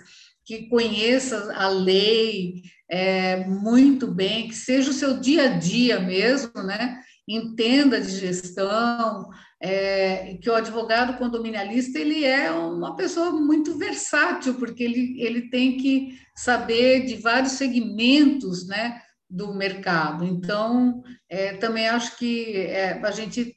que 0.49 0.67
conheça 0.67 1.53
a 1.53 1.67
lei 1.67 2.63
é, 2.89 3.45
muito 3.45 4.07
bem, 4.07 4.47
que 4.47 4.55
seja 4.55 4.89
o 4.89 4.93
seu 4.93 5.19
dia 5.19 5.43
a 5.43 5.47
dia 5.59 5.99
mesmo, 5.99 6.63
né? 6.63 6.99
Entenda 7.27 8.01
de 8.01 8.09
gestão, 8.09 9.29
é, 9.61 10.39
que 10.41 10.49
o 10.49 10.55
advogado 10.55 11.19
condominialista 11.19 11.99
ele 11.99 12.25
é 12.25 12.49
uma 12.49 12.95
pessoa 12.95 13.29
muito 13.29 13.77
versátil, 13.77 14.55
porque 14.55 14.83
ele, 14.83 15.21
ele 15.21 15.51
tem 15.51 15.77
que 15.77 16.17
saber 16.35 17.05
de 17.05 17.17
vários 17.17 17.51
segmentos 17.51 18.65
né, 18.65 19.03
do 19.29 19.53
mercado. 19.53 20.25
Então, 20.25 21.03
é, 21.29 21.53
também 21.57 21.87
acho 21.87 22.17
que 22.17 22.55
é, 22.55 22.99
a 23.03 23.11
gente 23.11 23.55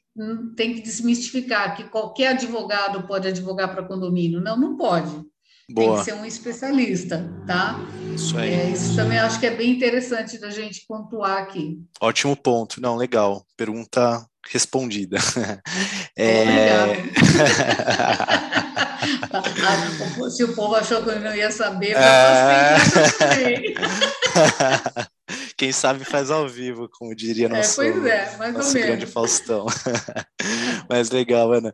tem 0.55 0.75
que 0.75 0.81
desmistificar 0.81 1.75
que 1.75 1.85
qualquer 1.85 2.33
advogado 2.33 3.07
pode 3.07 3.27
advogar 3.27 3.73
para 3.73 3.87
condomínio. 3.87 4.39
Não, 4.39 4.55
não 4.55 4.77
pode. 4.77 5.32
Boa. 5.69 5.95
Tem 5.95 5.97
que 5.97 6.11
ser 6.11 6.13
um 6.13 6.25
especialista, 6.25 7.29
tá? 7.47 7.79
Isso 8.13 8.37
aí. 8.37 8.53
É, 8.53 8.69
isso 8.69 8.95
também 8.95 9.17
acho 9.17 9.39
que 9.39 9.45
é 9.45 9.55
bem 9.55 9.71
interessante 9.71 10.37
da 10.37 10.49
gente 10.49 10.85
pontuar 10.87 11.37
aqui. 11.37 11.81
Ótimo 12.01 12.35
ponto. 12.35 12.81
Não, 12.81 12.95
legal. 12.95 13.45
Pergunta 13.55 14.25
respondida. 14.49 15.17
É... 16.15 16.93
Se 20.29 20.43
o 20.43 20.53
povo 20.53 20.75
achou 20.75 21.01
que 21.01 21.09
eu 21.09 21.19
não 21.19 21.35
ia 21.35 21.51
saber, 21.51 21.95
é... 21.97 22.75
Quem 25.57 25.71
sabe 25.71 26.05
faz 26.05 26.29
ao 26.29 26.47
vivo, 26.47 26.87
como 26.91 27.15
diria 27.15 27.49
nosso, 27.49 27.81
é, 27.81 27.91
pois 27.91 28.05
é, 28.05 28.37
mais 28.37 28.53
nosso 28.53 28.73
grande 28.73 29.07
Faustão. 29.07 29.65
Mas 30.87 31.09
legal, 31.09 31.51
Ana. 31.51 31.71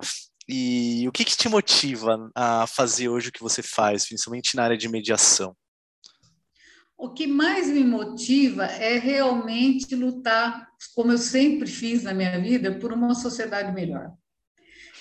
E 0.52 1.08
o 1.08 1.12
que, 1.12 1.24
que 1.24 1.38
te 1.38 1.48
motiva 1.48 2.32
a 2.34 2.66
fazer 2.66 3.08
hoje 3.08 3.30
o 3.30 3.32
que 3.32 3.40
você 3.40 3.62
faz, 3.62 4.08
principalmente 4.08 4.56
na 4.56 4.64
área 4.64 4.78
de 4.78 4.90
mediação? 4.90 5.56
O 6.98 7.14
que 7.14 7.28
mais 7.28 7.68
me 7.68 7.84
motiva 7.84 8.66
é 8.66 8.98
realmente 8.98 9.96
lutar, 9.96 10.68
como 10.96 11.12
eu 11.12 11.20
sempre 11.20 11.70
fiz 11.70 12.02
na 12.02 12.16
minha 12.16 12.42
vida, 12.42 12.80
por 12.80 12.92
uma 12.92 13.14
sociedade 13.14 13.72
melhor. 13.72 14.12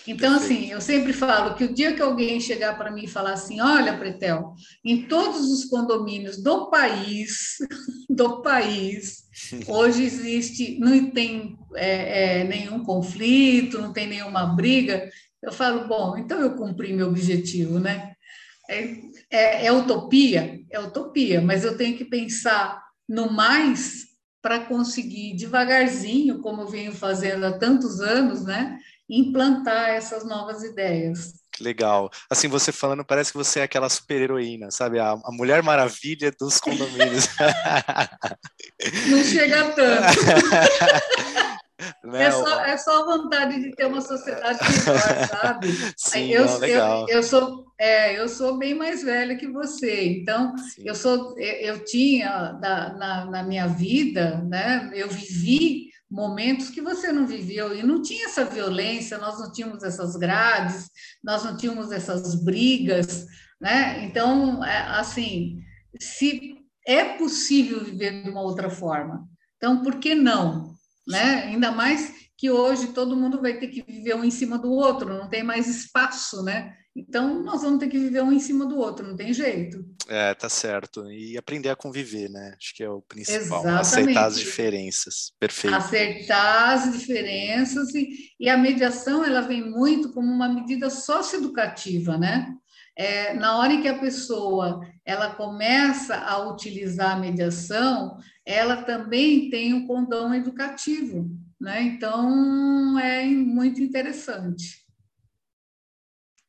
Então, 0.07 0.37
assim, 0.37 0.71
eu 0.71 0.81
sempre 0.81 1.12
falo 1.12 1.55
que 1.55 1.64
o 1.64 1.75
dia 1.75 1.95
que 1.95 2.00
alguém 2.00 2.40
chegar 2.40 2.78
para 2.78 2.90
mim 2.90 3.05
e 3.05 3.09
falar 3.09 3.33
assim: 3.33 3.61
olha, 3.61 3.97
Pretel, 3.97 4.55
em 4.85 5.02
todos 5.02 5.50
os 5.50 5.67
condomínios 5.67 6.43
do 6.43 6.71
país, 6.71 7.57
do 8.09 8.40
país, 8.40 9.25
hoje 9.69 10.05
existe, 10.05 10.78
não 10.78 11.11
tem 11.11 11.59
é, 11.75 12.40
é, 12.40 12.45
nenhum 12.45 12.85
conflito, 12.85 13.81
não 13.81 13.93
tem 13.93 14.07
nenhuma 14.07 14.47
briga. 14.47 15.11
Eu 15.42 15.52
falo, 15.52 15.87
bom, 15.87 16.16
então 16.16 16.40
eu 16.40 16.57
cumpri 16.57 16.92
meu 16.92 17.09
objetivo, 17.09 17.78
né? 17.78 18.14
É, 18.68 18.95
é, 19.30 19.66
é 19.66 19.73
utopia? 19.73 20.61
É 20.71 20.78
utopia, 20.80 21.40
mas 21.40 21.64
eu 21.64 21.76
tenho 21.76 21.97
que 21.97 22.04
pensar 22.04 22.83
no 23.09 23.33
mais 23.33 24.09
para 24.42 24.61
conseguir 24.61 25.35
devagarzinho, 25.35 26.40
como 26.40 26.62
eu 26.62 26.68
venho 26.68 26.92
fazendo 26.92 27.45
há 27.45 27.59
tantos 27.59 28.00
anos, 28.00 28.45
né, 28.45 28.78
implantar 29.09 29.90
essas 29.90 30.25
novas 30.25 30.62
ideias. 30.62 31.33
Que 31.52 31.64
legal. 31.64 32.11
Assim, 32.30 32.47
você 32.47 32.71
falando, 32.71 33.04
parece 33.04 33.33
que 33.33 33.38
você 33.38 33.61
é 33.61 33.62
aquela 33.64 33.88
super-heroína, 33.88 34.71
sabe? 34.71 35.00
A, 35.00 35.11
a 35.11 35.33
Mulher 35.33 35.62
Maravilha 35.62 36.33
dos 36.38 36.61
condomínios. 36.61 37.26
Não 39.11 39.25
chega 39.25 39.71
tanto. 39.71 40.18
Né? 42.05 42.26
É, 42.26 42.31
só, 42.31 42.61
é 42.61 42.76
só 42.76 43.02
a 43.02 43.17
vontade 43.17 43.61
de 43.61 43.73
ter 43.73 43.87
uma 43.87 44.00
sociedade 44.00 44.59
melhor, 44.62 45.28
sabe? 45.28 45.69
Sim, 45.97 46.31
eu, 46.31 46.47
não, 46.47 46.59
legal. 46.59 47.07
Eu, 47.09 47.17
eu, 47.17 47.23
sou, 47.23 47.67
é, 47.78 48.19
eu 48.19 48.28
sou 48.28 48.57
bem 48.57 48.75
mais 48.75 49.02
velha 49.02 49.37
que 49.37 49.49
você, 49.49 50.07
então 50.21 50.55
eu 50.78 50.95
sou, 50.95 51.37
eu 51.38 51.85
tinha 51.85 52.52
da, 52.52 52.93
na, 52.95 53.25
na 53.26 53.43
minha 53.43 53.67
vida, 53.67 54.43
né? 54.49 54.90
Eu 54.95 55.09
vivi 55.09 55.88
momentos 56.11 56.71
que 56.71 56.81
você 56.81 57.12
não 57.12 57.26
viveu 57.26 57.76
e 57.76 57.83
não 57.83 58.00
tinha 58.00 58.26
essa 58.26 58.45
violência, 58.45 59.19
nós 59.19 59.38
não 59.38 59.52
tínhamos 59.52 59.83
essas 59.83 60.17
grades, 60.17 60.88
nós 61.23 61.45
não 61.45 61.57
tínhamos 61.57 61.90
essas 61.90 62.35
brigas, 62.43 63.26
né? 63.61 64.05
Então, 64.05 64.64
é, 64.64 64.83
assim, 64.99 65.61
se 65.99 66.57
é 66.87 67.17
possível 67.17 67.85
viver 67.85 68.23
de 68.23 68.31
uma 68.31 68.40
outra 68.40 68.71
forma, 68.71 69.28
então 69.57 69.83
por 69.83 69.99
que 69.99 70.14
não? 70.14 70.77
Né? 71.09 71.45
Ainda 71.45 71.73
mais 71.73 72.29
que 72.37 72.50
hoje 72.50 72.88
todo 72.88 73.17
mundo 73.17 73.41
vai 73.41 73.59
ter 73.59 73.69
que 73.69 73.83
viver 73.83 74.15
um 74.15 74.25
em 74.25 74.31
cima 74.31 74.59
do 74.59 74.71
outro, 74.71 75.09
não 75.09 75.29
tem 75.29 75.43
mais 75.43 75.67
espaço, 75.67 76.43
né? 76.43 76.75
Então 76.95 77.43
nós 77.43 77.62
vamos 77.62 77.79
ter 77.79 77.88
que 77.88 77.99
viver 77.99 78.23
um 78.23 78.33
em 78.33 78.41
cima 78.41 78.67
do 78.67 78.77
outro, 78.77 79.07
não 79.07 79.17
tem 79.17 79.33
jeito. 79.33 79.85
É, 80.09 80.35
tá 80.35 80.49
certo. 80.49 81.11
E 81.11 81.37
aprender 81.37 81.69
a 81.69 81.77
conviver, 81.77 82.29
né? 82.29 82.55
Acho 82.57 82.75
que 82.75 82.83
é 82.83 82.91
o 82.91 83.03
principal. 83.03 83.61
Exatamente. 83.61 83.81
Aceitar 83.81 84.27
as 84.27 84.38
diferenças. 84.38 85.33
Perfeito. 85.38 85.77
Aceitar 85.77 86.75
as 86.75 86.93
diferenças 86.93 87.95
e, 87.95 88.09
e 88.38 88.49
a 88.49 88.57
mediação 88.57 89.25
ela 89.25 89.41
vem 89.41 89.69
muito 89.69 90.12
como 90.12 90.29
uma 90.29 90.49
medida 90.49 90.91
socioeducativa, 90.91 92.19
né? 92.19 92.53
É, 92.97 93.33
na 93.35 93.59
hora 93.59 93.73
em 93.73 93.81
que 93.81 93.87
a 93.87 93.99
pessoa 93.99 94.81
ela 95.05 95.31
começa 95.31 96.17
a 96.17 96.49
utilizar 96.49 97.12
a 97.12 97.21
mediação, 97.21 98.19
ela 98.49 98.83
também 98.83 99.50
tem 99.50 99.75
um 99.75 99.87
condão 99.87 100.35
educativo, 100.35 101.31
né? 101.61 101.83
Então 101.83 102.99
é 102.99 103.26
muito 103.26 103.83
interessante. 103.83 104.88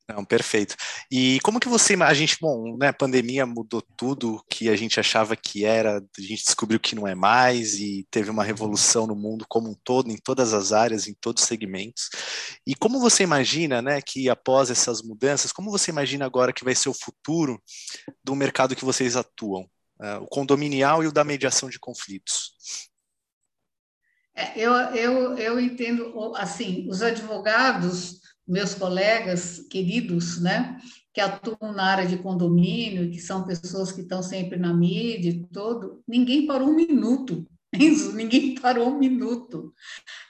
Não, 0.07 0.23
perfeito. 0.25 0.75
E 1.11 1.39
como 1.41 1.59
que 1.59 1.67
você, 1.67 1.93
a 2.01 2.13
gente, 2.13 2.37
bom, 2.41 2.77
né, 2.77 2.87
a 2.87 2.93
pandemia 2.93 3.45
mudou 3.45 3.83
tudo 3.95 4.43
que 4.49 4.69
a 4.69 4.75
gente 4.75 4.99
achava 4.99 5.35
que 5.35 5.65
era, 5.65 5.97
a 5.97 6.21
gente 6.21 6.43
descobriu 6.45 6.79
que 6.79 6.95
não 6.95 7.05
é 7.05 7.13
mais 7.13 7.75
e 7.75 8.07
teve 8.09 8.31
uma 8.31 8.43
revolução 8.43 9.05
no 9.05 9.15
mundo 9.15 9.45
como 9.47 9.69
um 9.69 9.75
todo, 9.83 10.09
em 10.09 10.17
todas 10.17 10.53
as 10.53 10.71
áreas, 10.71 11.05
em 11.05 11.13
todos 11.13 11.43
os 11.43 11.47
segmentos. 11.47 12.09
E 12.65 12.73
como 12.73 12.99
você 12.99 13.23
imagina, 13.23 13.81
né, 13.81 14.01
que 14.01 14.29
após 14.29 14.71
essas 14.71 15.03
mudanças, 15.03 15.51
como 15.51 15.69
você 15.69 15.91
imagina 15.91 16.25
agora 16.25 16.53
que 16.53 16.63
vai 16.63 16.73
ser 16.73 16.89
o 16.89 16.93
futuro 16.93 17.61
do 18.23 18.35
mercado 18.35 18.75
que 18.75 18.85
vocês 18.85 19.15
atuam? 19.15 19.69
Uh, 19.99 20.21
o 20.21 20.27
condominial 20.27 21.03
e 21.03 21.07
o 21.07 21.11
da 21.11 21.23
mediação 21.23 21.69
de 21.69 21.79
conflitos? 21.79 22.53
É, 24.35 24.57
eu, 24.57 24.73
eu, 24.73 25.37
eu 25.37 25.59
entendo, 25.59 26.33
assim, 26.35 26.87
os 26.89 27.01
advogados, 27.01 28.21
meus 28.47 28.73
colegas 28.73 29.59
queridos, 29.69 30.41
né, 30.41 30.79
que 31.13 31.21
atuam 31.21 31.73
na 31.73 31.83
área 31.83 32.07
de 32.07 32.17
condomínio, 32.17 33.11
que 33.11 33.19
são 33.19 33.45
pessoas 33.45 33.91
que 33.91 34.01
estão 34.01 34.23
sempre 34.23 34.57
na 34.57 34.73
mídia 34.73 35.29
e 35.29 35.45
todo, 35.47 36.01
ninguém 36.07 36.47
parou 36.47 36.69
um 36.69 36.75
minuto 36.75 37.45
Enzo, 37.73 38.13
ninguém 38.15 38.55
parou 38.55 38.89
um 38.89 38.97
minuto. 38.97 39.73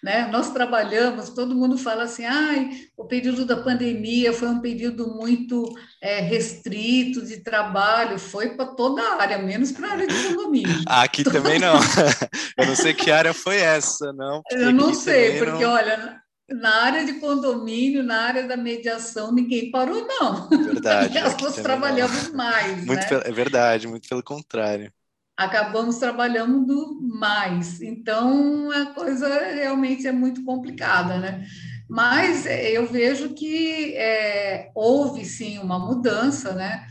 Né? 0.03 0.27
Nós 0.27 0.51
trabalhamos, 0.51 1.29
todo 1.29 1.55
mundo 1.55 1.77
fala 1.77 2.03
assim, 2.03 2.25
ah, 2.25 2.69
o 2.97 3.05
período 3.05 3.45
da 3.45 3.57
pandemia 3.57 4.33
foi 4.33 4.47
um 4.47 4.61
período 4.61 5.07
muito 5.07 5.73
é, 6.01 6.19
restrito 6.19 7.25
de 7.25 7.37
trabalho, 7.37 8.19
foi 8.19 8.55
para 8.55 8.65
toda 8.67 9.01
a 9.01 9.21
área, 9.21 9.37
menos 9.37 9.71
para 9.71 9.87
a 9.87 9.91
área 9.91 10.07
de 10.07 10.13
condomínio. 10.27 10.83
Aqui 10.85 11.23
todo 11.23 11.33
também 11.33 11.59
não. 11.59 11.79
Eu 12.57 12.65
não 12.67 12.75
sei 12.75 12.93
que 12.93 13.11
área 13.11 13.33
foi 13.33 13.57
essa, 13.57 14.11
não. 14.13 14.41
Eu 14.51 14.73
não 14.73 14.93
sei, 14.93 15.37
porque 15.37 15.63
não... 15.63 15.71
olha, 15.71 16.21
na 16.49 16.83
área 16.83 17.05
de 17.05 17.13
condomínio, 17.13 18.03
na 18.03 18.21
área 18.21 18.47
da 18.47 18.57
mediação, 18.57 19.33
ninguém 19.33 19.71
parou, 19.71 20.05
não. 20.05 20.49
Verdade. 20.49 21.17
Nós 21.41 21.55
trabalhamos 21.55 22.29
não. 22.29 22.35
mais. 22.35 22.85
Muito 22.85 23.13
né? 23.13 23.21
É 23.23 23.31
verdade, 23.31 23.87
muito 23.87 24.09
pelo 24.09 24.23
contrário 24.23 24.91
acabamos 25.39 25.97
trabalhando 25.97 26.99
mais. 27.01 27.81
Então, 27.81 28.69
a 28.71 28.87
coisa 28.87 29.29
realmente 29.53 30.05
é 30.05 30.11
muito 30.11 30.43
complicada, 30.43 31.17
né? 31.17 31.45
Mas 31.89 32.45
é, 32.45 32.71
eu 32.71 32.85
vejo 32.85 33.29
que 33.29 33.95
é, 33.95 34.69
houve 34.75 35.23
sim 35.23 35.57
uma 35.59 35.79
mudança, 35.79 36.51
né? 36.51 36.85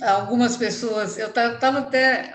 Algumas 0.00 0.56
pessoas, 0.56 1.18
eu 1.18 1.28
estava 1.28 1.80
até, 1.80 2.34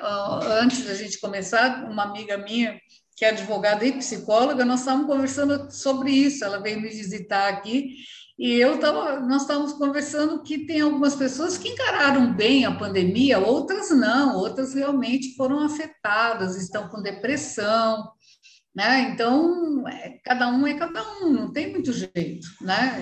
antes 0.62 0.86
da 0.86 0.94
gente 0.94 1.20
começar, 1.20 1.90
uma 1.90 2.04
amiga 2.04 2.38
minha, 2.38 2.80
que 3.16 3.26
é 3.26 3.30
advogada 3.30 3.84
e 3.84 3.94
psicóloga, 3.94 4.64
nós 4.64 4.82
estávamos 4.82 5.08
conversando 5.08 5.72
sobre 5.72 6.12
isso. 6.12 6.46
Ela 6.46 6.62
veio 6.62 6.80
me 6.80 6.88
visitar 6.88 7.50
aqui 7.50 7.96
e 8.38 8.54
eu 8.54 8.80
tava, 8.80 9.20
nós 9.22 9.42
estávamos 9.42 9.74
conversando 9.74 10.44
que 10.44 10.66
tem 10.66 10.82
algumas 10.82 11.16
pessoas 11.16 11.58
que 11.58 11.70
encararam 11.70 12.32
bem 12.34 12.66
a 12.66 12.76
pandemia, 12.76 13.40
outras 13.40 13.90
não, 13.90 14.36
outras 14.36 14.76
realmente 14.76 15.36
foram 15.36 15.60
afetadas, 15.60 16.56
estão 16.56 16.88
com 16.88 17.02
depressão, 17.02 18.12
né? 18.76 19.10
Então, 19.10 19.88
é, 19.88 20.20
cada 20.24 20.50
um 20.50 20.68
é 20.68 20.76
cada 20.76 21.02
um, 21.20 21.34
não 21.34 21.52
tem 21.52 21.72
muito 21.72 21.92
jeito, 21.92 22.48
né? 22.62 23.02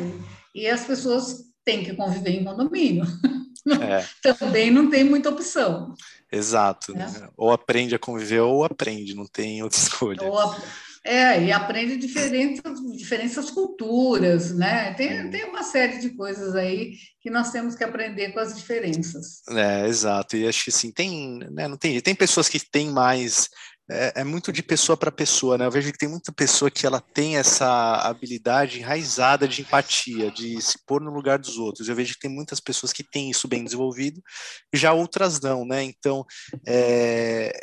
E, 0.53 0.67
as 0.67 0.85
pessoas 0.85 1.43
têm 1.65 1.83
que 1.83 1.93
conviver 1.93 2.31
em 2.31 2.45
condomínio. 2.45 3.03
É. 3.67 4.31
Também 4.35 4.69
não 4.69 4.91
tem 4.91 5.03
muita 5.03 5.31
opção. 5.31 5.95
Exato. 6.31 6.93
Né? 6.93 7.29
Ou 7.35 7.51
aprende 7.51 7.95
a 7.95 7.99
conviver 7.99 8.41
ou 8.41 8.63
aprende, 8.63 9.15
não 9.15 9.25
tem 9.25 9.63
outra 9.63 9.79
escolha. 9.81 10.21
Ou, 10.21 10.55
é, 11.05 11.43
e 11.43 11.51
aprende 11.51 11.97
diferentes, 11.97 12.61
diferentes 12.97 13.51
culturas, 13.51 14.55
né? 14.55 14.91
Tem, 14.95 15.29
tem 15.29 15.45
uma 15.45 15.61
série 15.61 15.99
de 15.99 16.09
coisas 16.09 16.55
aí 16.55 16.93
que 17.21 17.29
nós 17.29 17.51
temos 17.51 17.75
que 17.75 17.83
aprender 17.83 18.31
com 18.31 18.39
as 18.39 18.55
diferenças. 18.55 19.43
É, 19.49 19.87
exato. 19.87 20.35
E 20.35 20.47
acho 20.47 20.63
que 20.63 20.71
assim, 20.71 20.91
tem, 20.91 21.39
né, 21.51 21.67
não 21.67 21.77
tem, 21.77 22.01
tem 22.01 22.15
pessoas 22.15 22.49
que 22.49 22.59
têm 22.59 22.89
mais 22.89 23.49
é, 23.89 24.21
é, 24.21 24.23
muito 24.23 24.51
de 24.51 24.63
pessoa 24.63 24.97
para 24.97 25.11
pessoa, 25.11 25.59
né? 25.59 25.67
Eu 25.67 25.71
vejo 25.71 25.91
que 25.91 25.97
tem 25.97 26.09
muita 26.09 26.31
pessoa 26.31 26.71
que 26.71 26.87
ela 26.87 26.99
tem 26.99 27.37
essa 27.37 27.97
habilidade 27.97 28.79
enraizada 28.79 29.47
de 29.47 29.61
empatia, 29.61 30.31
de 30.31 30.59
se 30.59 30.83
pôr 30.87 31.01
no 31.01 31.11
lugar 31.11 31.37
dos 31.37 31.59
outros. 31.59 31.87
Eu 31.87 31.95
vejo 31.95 32.15
que 32.15 32.19
tem 32.21 32.31
muitas 32.31 32.59
pessoas 32.59 32.91
que 32.91 33.03
têm 33.03 33.29
isso 33.29 33.47
bem 33.47 33.63
desenvolvido, 33.63 34.23
já 34.73 34.91
outras 34.91 35.39
não, 35.39 35.63
né? 35.67 35.83
Então, 35.83 36.25
é, 36.65 37.53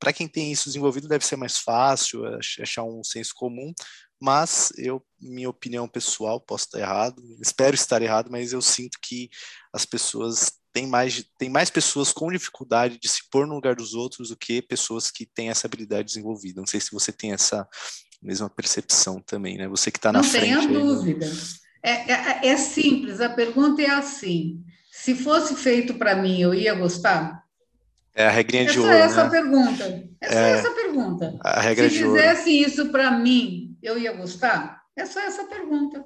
para 0.00 0.12
quem 0.12 0.26
tem 0.26 0.50
isso 0.50 0.64
desenvolvido, 0.64 1.06
deve 1.06 1.24
ser 1.24 1.36
mais 1.36 1.58
fácil 1.58 2.22
achar 2.60 2.82
um 2.82 3.04
senso 3.04 3.32
comum, 3.34 3.72
mas 4.20 4.72
eu, 4.76 5.04
minha 5.20 5.48
opinião 5.48 5.86
pessoal, 5.86 6.40
posso 6.40 6.64
estar 6.64 6.80
errado, 6.80 7.22
espero 7.40 7.74
estar 7.74 8.02
errado, 8.02 8.30
mas 8.30 8.52
eu 8.52 8.60
sinto 8.60 8.98
que 9.00 9.30
as 9.72 9.84
pessoas 9.84 10.52
tem 10.72 10.86
mais, 10.86 11.24
tem 11.38 11.48
mais 11.48 11.70
pessoas 11.70 12.12
com 12.12 12.30
dificuldade 12.30 12.98
de 12.98 13.08
se 13.08 13.22
pôr 13.30 13.46
no 13.46 13.54
lugar 13.54 13.74
dos 13.74 13.94
outros 13.94 14.28
do 14.28 14.36
que 14.36 14.62
pessoas 14.62 15.10
que 15.10 15.26
têm 15.26 15.50
essa 15.50 15.66
habilidade 15.66 16.08
desenvolvida. 16.08 16.60
Não 16.60 16.66
sei 16.66 16.80
se 16.80 16.92
você 16.92 17.12
tem 17.12 17.32
essa 17.32 17.68
mesma 18.22 18.48
percepção 18.48 19.20
também, 19.20 19.56
né? 19.56 19.66
Você 19.68 19.90
que 19.90 19.98
está 19.98 20.12
na 20.12 20.22
frente. 20.22 20.54
Não 20.54 20.60
tenha 20.66 20.72
né? 20.72 20.80
dúvida. 20.80 21.26
Né? 21.26 21.40
É, 21.82 22.12
é, 22.12 22.46
é, 22.48 22.56
simples, 22.56 23.20
a 23.20 23.30
pergunta 23.30 23.80
é 23.82 23.90
assim: 23.90 24.62
se 24.92 25.14
fosse 25.14 25.56
feito 25.56 25.94
para 25.94 26.14
mim, 26.14 26.40
eu 26.40 26.54
ia 26.54 26.74
gostar? 26.74 27.39
É 28.20 28.26
a 28.26 28.30
regrinha 28.30 28.66
de 28.66 28.76
é 28.76 28.80
ouro. 28.80 28.92
É 28.92 29.00
essa 29.00 29.24
né? 29.24 29.30
pergunta. 29.30 30.04
É 30.20 30.28
só 30.28 30.38
é 30.38 30.50
essa 30.50 30.70
pergunta. 30.72 31.38
A 31.42 31.60
regra 31.60 31.88
se 31.88 31.96
de 31.96 32.02
fizesse 32.02 32.50
ouro. 32.50 32.68
isso 32.68 32.90
para 32.90 33.10
mim, 33.12 33.74
eu 33.82 33.98
ia 33.98 34.12
gostar? 34.12 34.82
É 34.94 35.06
só 35.06 35.20
essa 35.20 35.44
pergunta. 35.44 36.04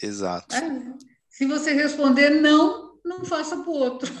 Exato. 0.00 0.54
É. 0.54 0.62
Se 1.28 1.44
você 1.44 1.72
responder 1.72 2.30
não, 2.30 2.92
não 3.04 3.24
faça 3.24 3.56
para 3.56 3.68
o 3.68 3.74
outro. 3.74 4.12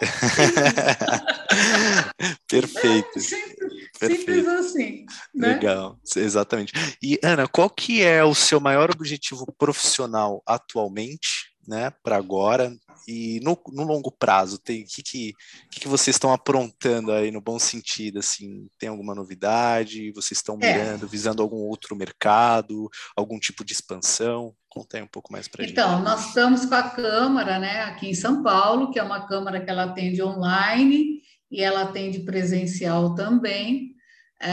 Perfeito. 2.46 3.18
Simples, 3.18 3.72
simples 3.98 4.46
assim. 4.46 5.06
Né? 5.34 5.54
Legal, 5.54 5.98
exatamente. 6.16 6.74
E 7.02 7.18
Ana, 7.22 7.48
qual 7.48 7.70
que 7.70 8.02
é 8.02 8.22
o 8.22 8.34
seu 8.34 8.60
maior 8.60 8.90
objetivo 8.90 9.46
profissional 9.58 10.42
atualmente, 10.46 11.54
né, 11.66 11.90
para 12.02 12.16
agora 12.16 12.70
e 13.06 13.40
no, 13.42 13.58
no, 13.72 13.84
longo 13.84 14.10
prazo? 14.10 14.58
Tem 14.58 14.84
que, 14.84 15.02
que 15.02 15.32
que, 15.70 15.88
vocês 15.88 16.16
estão 16.16 16.32
aprontando 16.32 17.12
aí 17.12 17.30
no 17.30 17.40
bom 17.40 17.58
sentido? 17.58 18.18
Assim, 18.18 18.68
tem 18.78 18.88
alguma 18.88 19.14
novidade? 19.14 20.12
Vocês 20.12 20.38
estão 20.38 20.58
é. 20.60 20.72
mirando, 20.72 21.06
é. 21.06 21.08
visando 21.08 21.42
algum 21.42 21.58
outro 21.58 21.96
mercado, 21.96 22.88
algum 23.16 23.38
tipo 23.38 23.64
de 23.64 23.72
expansão? 23.72 24.54
Conta 24.68 24.96
aí 24.96 25.02
um 25.02 25.08
pouco 25.08 25.32
mais 25.32 25.48
para 25.48 25.64
gente. 25.64 25.72
Então, 25.72 26.00
nós 26.02 26.28
estamos 26.28 26.64
com 26.64 26.74
a 26.74 26.90
Câmara, 26.90 27.58
né, 27.58 27.82
aqui 27.82 28.08
em 28.08 28.14
São 28.14 28.42
Paulo, 28.42 28.90
que 28.90 28.98
é 28.98 29.02
uma 29.02 29.26
Câmara 29.26 29.60
que 29.60 29.70
ela 29.70 29.84
atende 29.84 30.22
online 30.22 31.20
e 31.50 31.62
ela 31.62 31.82
atende 31.82 32.20
presencial 32.20 33.14
também. 33.14 33.96
É, 34.40 34.50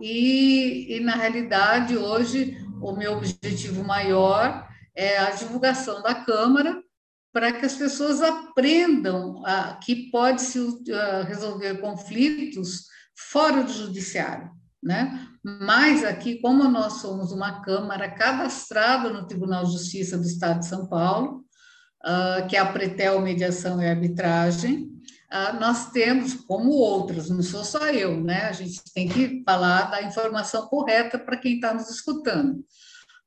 e, 0.00 0.96
e, 0.96 1.00
na 1.00 1.14
realidade, 1.14 1.96
hoje, 1.96 2.56
o 2.80 2.92
meu 2.92 3.12
objetivo 3.14 3.84
maior 3.84 4.66
é 4.94 5.18
a 5.18 5.30
divulgação 5.30 6.02
da 6.02 6.14
Câmara 6.14 6.82
para 7.32 7.52
que 7.52 7.64
as 7.64 7.74
pessoas 7.74 8.20
aprendam 8.20 9.42
a, 9.46 9.78
que 9.82 10.10
pode-se 10.10 10.58
uh, 10.58 11.24
resolver 11.26 11.80
conflitos 11.80 12.86
fora 13.14 13.62
do 13.62 13.72
judiciário 13.72 14.50
né? 14.82 15.28
Mas 15.44 16.02
aqui, 16.02 16.40
como 16.40 16.64
nós 16.64 16.94
somos 16.94 17.30
uma 17.30 17.62
Câmara 17.62 18.10
cadastrada 18.10 19.10
no 19.10 19.26
Tribunal 19.26 19.64
de 19.64 19.72
Justiça 19.72 20.18
do 20.18 20.26
Estado 20.26 20.60
de 20.60 20.66
São 20.66 20.86
Paulo, 20.88 21.44
uh, 22.04 22.46
que 22.48 22.56
é 22.56 22.58
a 22.58 22.66
Pretel 22.66 23.20
Mediação 23.20 23.80
e 23.80 23.86
Arbitragem, 23.86 24.90
uh, 25.32 25.60
nós 25.60 25.90
temos, 25.90 26.34
como 26.34 26.72
outras, 26.72 27.30
não 27.30 27.42
sou 27.42 27.64
só 27.64 27.86
eu, 27.86 28.20
né? 28.20 28.46
A 28.46 28.52
gente 28.52 28.82
tem 28.92 29.08
que 29.08 29.42
falar 29.44 29.90
da 29.90 30.02
informação 30.02 30.66
correta 30.66 31.18
para 31.18 31.36
quem 31.36 31.54
está 31.54 31.72
nos 31.72 31.88
escutando. 31.88 32.64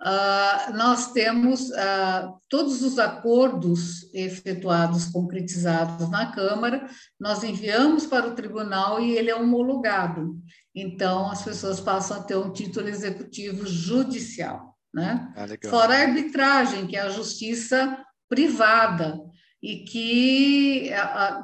Uh, 0.01 0.73
nós 0.75 1.13
temos 1.13 1.69
uh, 1.69 2.37
todos 2.49 2.81
os 2.81 2.99
acordos 2.99 4.13
efetuados, 4.13 5.05
concretizados 5.05 6.09
na 6.09 6.31
Câmara, 6.31 6.85
nós 7.19 7.43
enviamos 7.43 8.05
para 8.05 8.27
o 8.27 8.35
tribunal 8.35 8.99
e 8.99 9.17
ele 9.17 9.31
é 9.31 9.35
homologado. 9.35 10.37
Então, 10.75 11.31
as 11.31 11.43
pessoas 11.43 11.79
passam 11.79 12.17
a 12.17 12.23
ter 12.23 12.35
um 12.35 12.51
título 12.51 12.89
executivo 12.89 13.65
judicial. 13.65 14.75
Né? 14.93 15.33
Ah, 15.35 15.69
Fora 15.69 15.95
a 15.95 16.01
arbitragem, 16.01 16.87
que 16.87 16.97
é 16.97 17.01
a 17.01 17.09
justiça 17.09 17.97
privada, 18.29 19.19
e 19.65 19.77
que, 19.77 20.91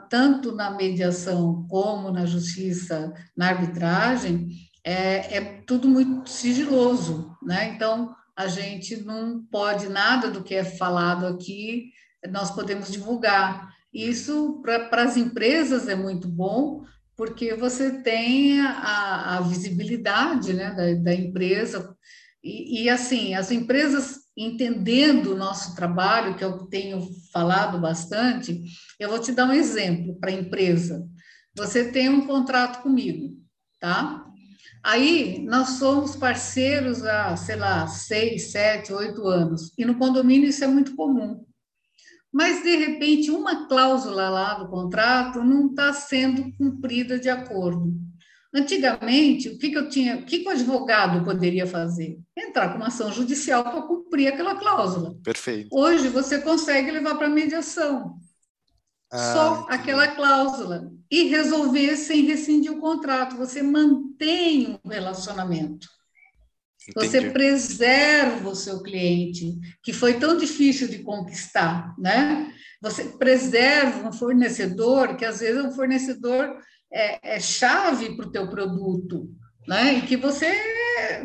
tanto 0.08 0.52
na 0.52 0.70
mediação 0.70 1.66
como 1.68 2.12
na 2.12 2.26
justiça, 2.26 3.12
na 3.36 3.48
arbitragem, 3.48 4.50
é, 4.84 5.38
é 5.38 5.42
tudo 5.66 5.88
muito 5.88 6.30
sigiloso. 6.30 7.36
Né? 7.42 7.74
Então, 7.74 8.16
a 8.42 8.48
gente 8.48 8.98
não 8.98 9.44
pode, 9.46 9.88
nada 9.88 10.30
do 10.30 10.44
que 10.44 10.56
é 10.56 10.64
falado 10.64 11.28
aqui, 11.28 11.92
nós 12.30 12.52
podemos 12.52 12.92
divulgar. 12.92 13.72
Isso, 13.94 14.62
para 14.62 15.04
as 15.04 15.18
empresas, 15.18 15.88
é 15.88 15.96
muito 15.96 16.28
bom, 16.28 16.84
porque 17.16 17.54
você 17.54 18.02
tem 18.02 18.60
a, 18.62 19.38
a 19.38 19.42
visibilidade 19.42 20.54
né, 20.54 20.72
da, 20.72 21.04
da 21.04 21.14
empresa. 21.14 21.96
E, 22.44 22.84
e, 22.84 22.90
assim, 22.90 23.36
as 23.36 23.52
empresas 23.52 24.22
entendendo 24.36 25.34
o 25.34 25.38
nosso 25.38 25.76
trabalho, 25.76 26.36
que 26.36 26.44
eu 26.44 26.66
tenho 26.68 27.06
falado 27.32 27.80
bastante, 27.80 28.64
eu 29.00 29.10
vou 29.10 29.20
te 29.20 29.32
dar 29.34 29.48
um 29.48 29.54
exemplo 29.54 30.18
para 30.20 30.32
a 30.32 30.34
empresa. 30.34 31.08
Você 31.56 31.92
tem 31.92 32.10
um 32.10 32.26
contrato 32.26 32.82
comigo, 32.82 33.38
tá? 33.80 34.26
Aí 34.84 35.44
nós 35.44 35.72
somos 35.72 36.16
parceiros 36.16 37.04
há, 37.04 37.36
sei 37.36 37.56
lá, 37.56 37.88
seis, 37.88 38.52
sete, 38.52 38.92
oito 38.92 39.28
anos. 39.28 39.72
E 39.78 39.86
no 39.86 39.96
condomínio 39.96 40.50
isso 40.50 40.64
é 40.64 40.68
muito 40.68 40.96
comum 40.96 41.46
mas 42.32 42.64
de 42.64 42.76
repente 42.78 43.30
uma 43.30 43.68
cláusula 43.68 44.30
lá 44.30 44.54
do 44.54 44.70
contrato 44.70 45.44
não 45.44 45.68
está 45.68 45.92
sendo 45.92 46.52
cumprida 46.58 47.20
de 47.20 47.30
acordo. 47.30 47.94
Antigamente, 48.54 49.50
o 49.50 49.58
que, 49.58 49.70
que 49.70 49.78
eu 49.78 49.88
tinha, 49.88 50.18
o 50.18 50.26
que, 50.26 50.40
que 50.40 50.48
o 50.48 50.52
advogado 50.52 51.24
poderia 51.24 51.66
fazer? 51.66 52.20
Entrar 52.38 52.70
com 52.70 52.78
uma 52.78 52.88
ação 52.88 53.12
judicial 53.12 53.64
para 53.64 53.82
cumprir 53.84 54.28
aquela 54.28 54.56
cláusula. 54.56 55.16
Perfeito. 55.24 55.70
Hoje 55.72 56.10
você 56.10 56.40
consegue 56.40 56.92
levar 56.92 57.16
para 57.16 57.30
mediação. 57.30 58.18
Ah, 59.12 59.34
só 59.34 59.54
entendi. 59.56 59.74
aquela 59.74 60.08
cláusula 60.08 60.92
e 61.10 61.24
resolver 61.24 61.98
sem 61.98 62.24
rescindir 62.26 62.72
o 62.72 62.80
contrato. 62.80 63.36
Você 63.36 63.62
mantém 63.62 64.80
o 64.84 64.90
relacionamento. 64.90 65.88
Entendi. 66.90 67.08
Você 67.08 67.30
preserva 67.30 68.50
o 68.50 68.56
seu 68.56 68.82
cliente, 68.82 69.60
que 69.84 69.94
foi 69.94 70.16
tão 70.16 70.38
difícil 70.38 70.88
de 70.88 71.00
conquistar, 71.00 71.94
né? 71.98 72.52
Você 72.82 73.04
preserva 73.04 74.10
um 74.10 74.14
fornecedor 74.14 75.16
que 75.16 75.26
às 75.26 75.42
vezes 75.42 75.64
é 75.64 75.68
um 75.68 75.72
fornecedor 75.72 76.58
é, 76.92 77.36
é 77.36 77.40
chave 77.40 78.16
para 78.16 78.28
o 78.28 78.32
teu 78.32 78.50
produto, 78.50 79.30
né? 79.68 79.94
E 79.94 80.02
que 80.02 80.18
você, 80.18 80.52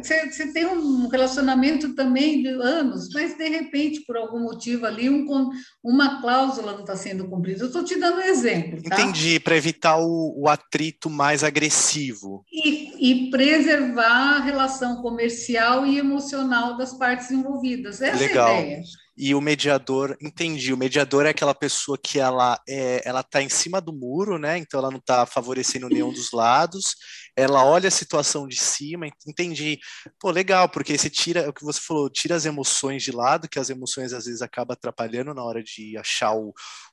você, 0.03 0.31
você, 0.31 0.53
tem 0.53 0.66
um 0.66 1.09
relacionamento 1.09 1.94
também 1.94 2.42
de 2.42 2.49
anos, 2.49 3.09
mas 3.12 3.37
de 3.37 3.49
repente, 3.49 4.01
por 4.07 4.16
algum 4.16 4.40
motivo 4.40 4.87
ali, 4.87 5.09
um, 5.09 5.51
uma 5.83 6.20
cláusula 6.20 6.72
não 6.72 6.81
está 6.81 6.96
sendo 6.96 7.29
cumprida. 7.29 7.62
Eu 7.62 7.66
estou 7.66 7.85
te 7.85 7.99
dando 7.99 8.18
um 8.18 8.22
exemplo. 8.22 8.83
Tá? 8.83 9.01
Entendi, 9.01 9.40
para 9.40 9.57
evitar 9.57 9.99
o, 9.99 10.35
o, 10.37 10.49
atrito 10.49 11.09
mais 11.09 11.42
agressivo. 11.42 12.44
E, 12.53 12.86
e, 13.11 13.31
preservar 13.31 14.37
a 14.37 14.40
relação 14.40 15.03
comercial 15.03 15.87
e 15.87 15.99
emocional 15.99 16.77
das 16.77 16.97
partes 16.97 17.31
envolvidas. 17.31 18.01
Essa 18.01 18.19
Legal. 18.19 18.49
é 18.49 18.51
a 18.51 18.61
ideia 18.61 18.83
e 19.16 19.35
o 19.35 19.40
mediador, 19.40 20.14
entendi, 20.21 20.75
o 20.75 20.77
mediador 20.77 21.25
é 21.25 21.31
aquela 21.31 21.55
pessoa 21.55 21.97
que 21.97 22.19
ela 22.19 22.61
é, 22.69 23.01
ela 23.03 23.23
tá 23.23 23.40
em 23.40 23.49
cima 23.49 23.81
do 23.81 23.90
muro, 23.90 24.38
né? 24.38 24.59
Então 24.59 24.79
ela 24.79 24.90
não 24.90 24.99
está 24.99 25.25
favorecendo 25.25 25.88
nenhum 25.88 26.12
dos 26.12 26.33
lados. 26.33 26.95
Ela 27.35 27.64
olha 27.64 27.88
a 27.88 27.90
situação 27.90 28.47
de 28.47 28.57
cima, 28.57 29.07
entendi. 29.27 29.79
Pô, 30.21 30.31
legal, 30.31 30.69
porque 30.69 30.99
você 30.99 31.09
tira, 31.09 31.40
é 31.40 31.49
o 31.49 31.53
que 31.53 31.64
você 31.64 31.81
falou, 31.81 32.11
tira 32.11 32.37
as 32.37 32.45
emoções 32.45 33.03
de 33.03 33.11
lado, 33.11 33.49
que 33.49 33.59
as 33.59 33.71
emoções 33.71 34.12
às 34.12 34.27
vezes 34.27 34.42
acabam 34.42 34.75
atrapalhando 34.75 35.33
na 35.33 35.42
hora 35.42 35.62
de 35.62 35.97
achar 35.97 36.35
o, 36.35 36.53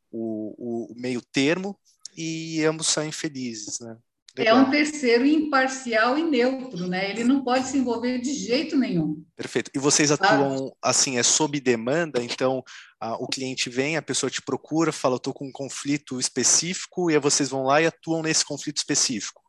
o, 0.09 0.93
o 0.93 0.95
meio 0.95 1.21
termo, 1.21 1.77
e 2.15 2.63
ambos 2.63 2.87
saem 2.87 3.11
felizes, 3.11 3.79
né? 3.81 3.97
Legal. 4.35 4.57
É 4.57 4.59
um 4.59 4.71
terceiro 4.71 5.25
imparcial 5.27 6.17
e 6.17 6.23
neutro, 6.23 6.87
né? 6.87 7.11
Ele 7.11 7.23
não 7.23 7.43
pode 7.43 7.67
se 7.67 7.77
envolver 7.77 8.17
de 8.17 8.33
jeito 8.33 8.75
nenhum. 8.75 9.23
Perfeito. 9.35 9.69
E 9.75 9.77
vocês 9.77 10.11
atuam 10.11 10.75
assim, 10.81 11.19
é 11.19 11.23
sob 11.23 11.59
demanda, 11.59 12.21
então 12.23 12.63
a, 12.99 13.13
o 13.13 13.27
cliente 13.27 13.69
vem, 13.69 13.95
a 13.95 14.01
pessoa 14.01 14.31
te 14.31 14.41
procura, 14.41 14.91
fala, 14.91 15.17
estou 15.17 15.35
com 15.35 15.45
um 15.45 15.51
conflito 15.51 16.19
específico, 16.19 17.11
e 17.11 17.13
aí 17.13 17.19
vocês 17.19 17.49
vão 17.49 17.63
lá 17.63 17.79
e 17.79 17.85
atuam 17.85 18.23
nesse 18.23 18.43
conflito 18.43 18.77
específico. 18.77 19.39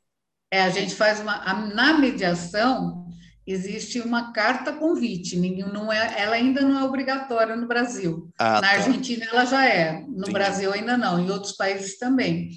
É, 0.52 0.60
a 0.60 0.68
gente 0.68 0.94
faz 0.94 1.18
uma. 1.18 1.38
Na 1.74 1.96
mediação, 1.98 3.06
existe 3.46 4.00
uma 4.00 4.34
carta 4.34 4.70
convite, 4.74 5.36
não 5.36 5.90
é, 5.90 6.20
ela 6.20 6.36
ainda 6.36 6.60
não 6.60 6.78
é 6.78 6.84
obrigatória 6.84 7.56
no 7.56 7.66
Brasil. 7.66 8.30
Ah, 8.38 8.60
Na 8.60 8.60
tá. 8.60 8.70
Argentina 8.72 9.24
ela 9.32 9.46
já 9.46 9.66
é, 9.66 10.02
no 10.02 10.18
Entendi. 10.18 10.32
Brasil 10.32 10.72
ainda 10.74 10.98
não, 10.98 11.18
em 11.18 11.30
outros 11.30 11.52
países 11.52 11.96
também 11.96 12.50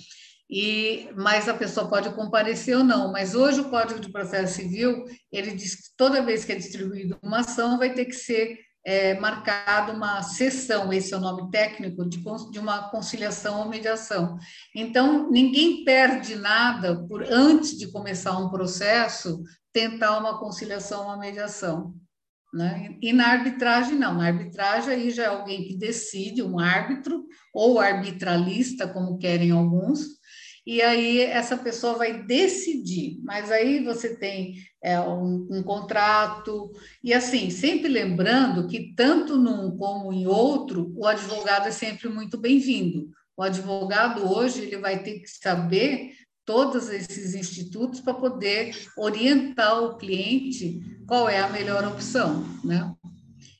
e 0.49 1.09
mas 1.15 1.49
a 1.49 1.53
pessoa 1.53 1.89
pode 1.89 2.09
comparecer 2.11 2.77
ou 2.77 2.83
não. 2.83 3.11
Mas 3.11 3.35
hoje 3.35 3.61
o 3.61 3.69
Código 3.69 3.99
de 3.99 4.11
Processo 4.11 4.55
Civil 4.55 5.05
ele 5.31 5.51
diz 5.51 5.75
que 5.75 5.97
toda 5.97 6.23
vez 6.23 6.45
que 6.45 6.51
é 6.51 6.55
distribuída 6.55 7.17
uma 7.21 7.39
ação 7.39 7.77
vai 7.77 7.93
ter 7.93 8.05
que 8.05 8.15
ser 8.15 8.59
é, 8.87 9.19
marcada 9.19 9.91
uma 9.91 10.23
sessão, 10.23 10.93
esse 10.93 11.13
é 11.13 11.17
o 11.17 11.19
nome 11.19 11.51
técnico, 11.51 12.07
de, 12.07 12.23
de 12.51 12.57
uma 12.57 12.89
conciliação 12.89 13.59
ou 13.59 13.67
mediação. 13.67 14.37
Então, 14.73 15.29
ninguém 15.29 15.83
perde 15.83 16.37
nada 16.37 17.05
por, 17.05 17.21
antes 17.29 17.77
de 17.77 17.91
começar 17.91 18.37
um 18.37 18.49
processo, 18.49 19.43
tentar 19.73 20.17
uma 20.17 20.39
conciliação 20.39 21.01
ou 21.01 21.07
uma 21.07 21.17
mediação. 21.17 21.93
Né? 22.53 22.95
E 23.01 23.11
na 23.11 23.27
arbitragem, 23.27 23.97
não. 23.97 24.13
Na 24.13 24.27
arbitragem, 24.27 24.93
aí 24.93 25.11
já 25.11 25.23
é 25.23 25.27
alguém 25.27 25.67
que 25.67 25.75
decide, 25.75 26.41
um 26.41 26.57
árbitro, 26.57 27.25
ou 27.53 27.81
arbitralista, 27.81 28.87
como 28.87 29.17
querem 29.17 29.51
alguns, 29.51 30.16
e 30.67 30.81
aí 30.81 31.21
essa 31.21 31.55
pessoa 31.55 31.93
vai 31.93 32.23
decidir, 32.23 33.21
mas 33.23 33.49
aí 33.49 33.81
você 33.81 34.17
tem 34.17 34.55
é, 34.83 34.99
um, 34.99 35.47
um, 35.49 35.63
contrato, 35.63 36.73
e 37.01 37.13
assim, 37.13 37.49
sempre 37.49 37.87
lembrando 37.87 38.67
que 38.67 38.93
tanto 38.93 39.37
num 39.37 39.77
como 39.77 40.11
em 40.11 40.27
outro, 40.27 40.91
o 40.97 41.07
advogado 41.07 41.69
é 41.69 41.71
sempre 41.71 42.09
muito 42.09 42.37
bem-vindo. 42.37 43.09
O 43.37 43.43
advogado 43.43 44.29
hoje 44.29 44.63
ele 44.63 44.75
vai 44.75 45.01
ter 45.01 45.21
que 45.21 45.29
saber 45.29 46.11
todos 46.43 46.89
esses 46.89 47.33
institutos 47.33 48.01
para 48.01 48.15
poder 48.15 48.75
orientar 48.97 49.81
o 49.81 49.95
cliente 49.95 50.81
qual 51.07 51.29
é 51.29 51.39
a 51.39 51.47
melhor 51.47 51.87
opção, 51.87 52.43
né? 52.61 52.93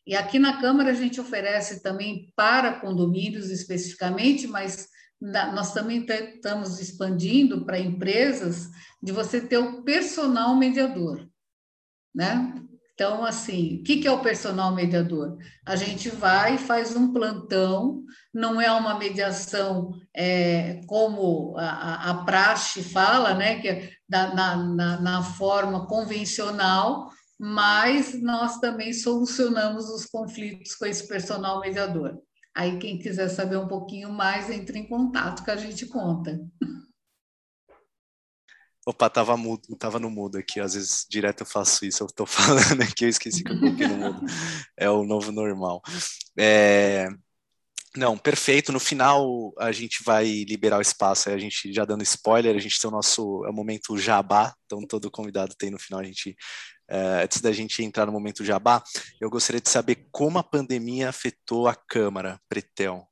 E 0.05 0.13
aqui 0.13 0.39
na 0.39 0.59
Câmara 0.59 0.91
a 0.91 0.93
gente 0.93 1.21
oferece 1.21 1.81
também 1.81 2.33
para 2.35 2.81
condomínios 2.81 3.49
especificamente, 3.49 4.45
mas 4.45 4.89
nós 5.19 5.73
também 5.73 6.05
estamos 6.05 6.79
expandindo 6.79 7.65
para 7.65 7.79
empresas 7.79 8.69
de 9.01 9.11
você 9.11 9.41
ter 9.41 9.57
o 9.57 9.81
personal 9.83 10.55
mediador, 10.55 11.27
né? 12.13 12.53
Então, 12.93 13.23
assim, 13.23 13.75
o 13.75 13.83
que 13.83 14.07
é 14.07 14.11
o 14.11 14.23
personal 14.23 14.73
mediador? 14.73 15.37
A 15.63 15.75
gente 15.75 16.09
vai 16.09 16.55
e 16.55 16.57
faz 16.57 16.95
um 16.95 17.13
plantão, 17.13 18.03
não 18.33 18.59
é 18.59 18.71
uma 18.71 18.97
mediação 18.97 19.91
é, 20.15 20.81
como 20.87 21.55
a, 21.59 22.09
a, 22.09 22.23
praxe 22.25 22.81
fala, 22.81 23.35
né? 23.35 23.59
Que 23.59 23.67
é 23.67 23.91
da, 24.09 24.33
na, 24.33 24.57
na, 24.57 24.99
na 25.01 25.23
forma 25.23 25.85
convencional, 25.85 27.11
mas 27.39 28.19
nós 28.19 28.57
também 28.57 28.91
solucionamos 28.91 29.89
os 29.89 30.07
conflitos 30.07 30.73
com 30.73 30.87
esse 30.87 31.07
personal 31.07 31.59
mediador. 31.59 32.19
Aí, 32.57 32.79
quem 32.79 32.97
quiser 32.97 33.29
saber 33.29 33.55
um 33.57 33.67
pouquinho 33.67 34.11
mais, 34.11 34.49
entre 34.49 34.79
em 34.79 34.87
contato 34.87 35.43
que 35.43 35.51
a 35.51 35.55
gente 35.55 35.85
conta. 35.85 36.43
Opa, 38.83 39.07
tava 39.11 39.37
mudo, 39.37 39.61
tava 39.77 39.99
no 39.99 40.09
mudo 40.09 40.39
aqui. 40.39 40.59
Às 40.59 40.73
vezes 40.73 41.05
direto 41.07 41.41
eu 41.41 41.45
faço 41.45 41.85
isso. 41.85 42.01
Eu 42.01 42.07
tô 42.07 42.25
falando 42.25 42.81
aqui, 42.81 43.05
eu 43.05 43.09
esqueci 43.09 43.43
que 43.43 43.51
eu 43.51 43.59
coloquei 43.59 43.85
no 43.85 43.97
mudo. 43.97 44.25
É 44.75 44.89
o 44.89 45.03
novo 45.03 45.31
normal. 45.31 45.83
É... 46.35 47.07
Não, 47.95 48.17
perfeito. 48.17 48.71
No 48.71 48.79
final 48.79 49.53
a 49.59 49.71
gente 49.71 50.03
vai 50.03 50.25
liberar 50.25 50.79
o 50.79 50.81
espaço. 50.81 51.29
A 51.29 51.37
gente 51.37 51.71
já 51.71 51.85
dando 51.85 52.01
spoiler, 52.01 52.55
a 52.55 52.59
gente 52.59 52.81
tem 52.81 52.89
o 52.89 52.91
nosso 52.91 53.45
é 53.45 53.49
o 53.51 53.53
momento 53.53 53.95
jabá. 53.99 54.51
Então 54.65 54.81
todo 54.87 55.11
convidado 55.11 55.53
tem 55.55 55.69
no 55.69 55.77
final 55.77 55.99
a 55.99 56.03
gente 56.03 56.35
Uh, 56.89 57.23
antes 57.23 57.41
da 57.41 57.51
gente 57.51 57.83
entrar 57.83 58.05
no 58.05 58.11
momento 58.11 58.45
jabá, 58.45 58.83
eu 59.19 59.29
gostaria 59.29 59.61
de 59.61 59.69
saber 59.69 60.07
como 60.11 60.39
a 60.39 60.43
pandemia 60.43 61.09
afetou 61.09 61.67
a 61.67 61.75
Câmara, 61.75 62.39
Pretel. 62.49 63.06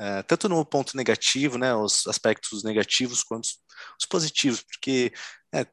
Uh, 0.00 0.22
tanto 0.26 0.48
no 0.48 0.64
ponto 0.64 0.96
negativo, 0.96 1.58
né, 1.58 1.74
os 1.74 2.06
aspectos 2.06 2.64
negativos, 2.64 3.22
quanto 3.22 3.46
os 4.00 4.06
positivos, 4.08 4.62
porque 4.62 5.12
é, 5.52 5.66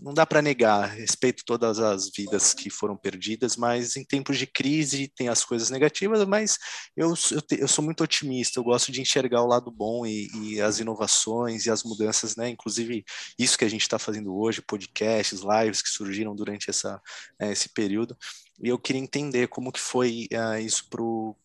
não 0.00 0.14
dá 0.14 0.24
para 0.24 0.40
negar, 0.40 0.88
respeito 0.88 1.44
todas 1.44 1.78
as 1.78 2.08
vidas 2.16 2.54
que 2.54 2.70
foram 2.70 2.96
perdidas, 2.96 3.56
mas 3.56 3.96
em 3.96 4.04
tempos 4.04 4.38
de 4.38 4.46
crise 4.46 5.12
tem 5.14 5.28
as 5.28 5.44
coisas 5.44 5.70
negativas, 5.70 6.24
mas 6.24 6.56
eu, 6.96 7.12
eu, 7.30 7.58
eu 7.58 7.68
sou 7.68 7.84
muito 7.84 8.02
otimista, 8.02 8.58
eu 8.58 8.64
gosto 8.64 8.90
de 8.90 9.02
enxergar 9.02 9.42
o 9.42 9.48
lado 9.48 9.70
bom 9.70 10.06
e, 10.06 10.28
e 10.34 10.60
as 10.60 10.78
inovações 10.78 11.66
e 11.66 11.70
as 11.70 11.82
mudanças, 11.82 12.36
né? 12.36 12.48
Inclusive 12.48 13.04
isso 13.38 13.58
que 13.58 13.64
a 13.64 13.68
gente 13.68 13.82
está 13.82 13.98
fazendo 13.98 14.34
hoje, 14.34 14.62
podcasts, 14.62 15.40
lives 15.40 15.82
que 15.82 15.90
surgiram 15.90 16.34
durante 16.34 16.70
essa, 16.70 16.98
é, 17.38 17.52
esse 17.52 17.68
período, 17.70 18.16
e 18.62 18.68
eu 18.68 18.78
queria 18.78 19.02
entender 19.02 19.48
como 19.48 19.72
que 19.72 19.80
foi 19.80 20.28
uh, 20.32 20.58
isso 20.58 20.88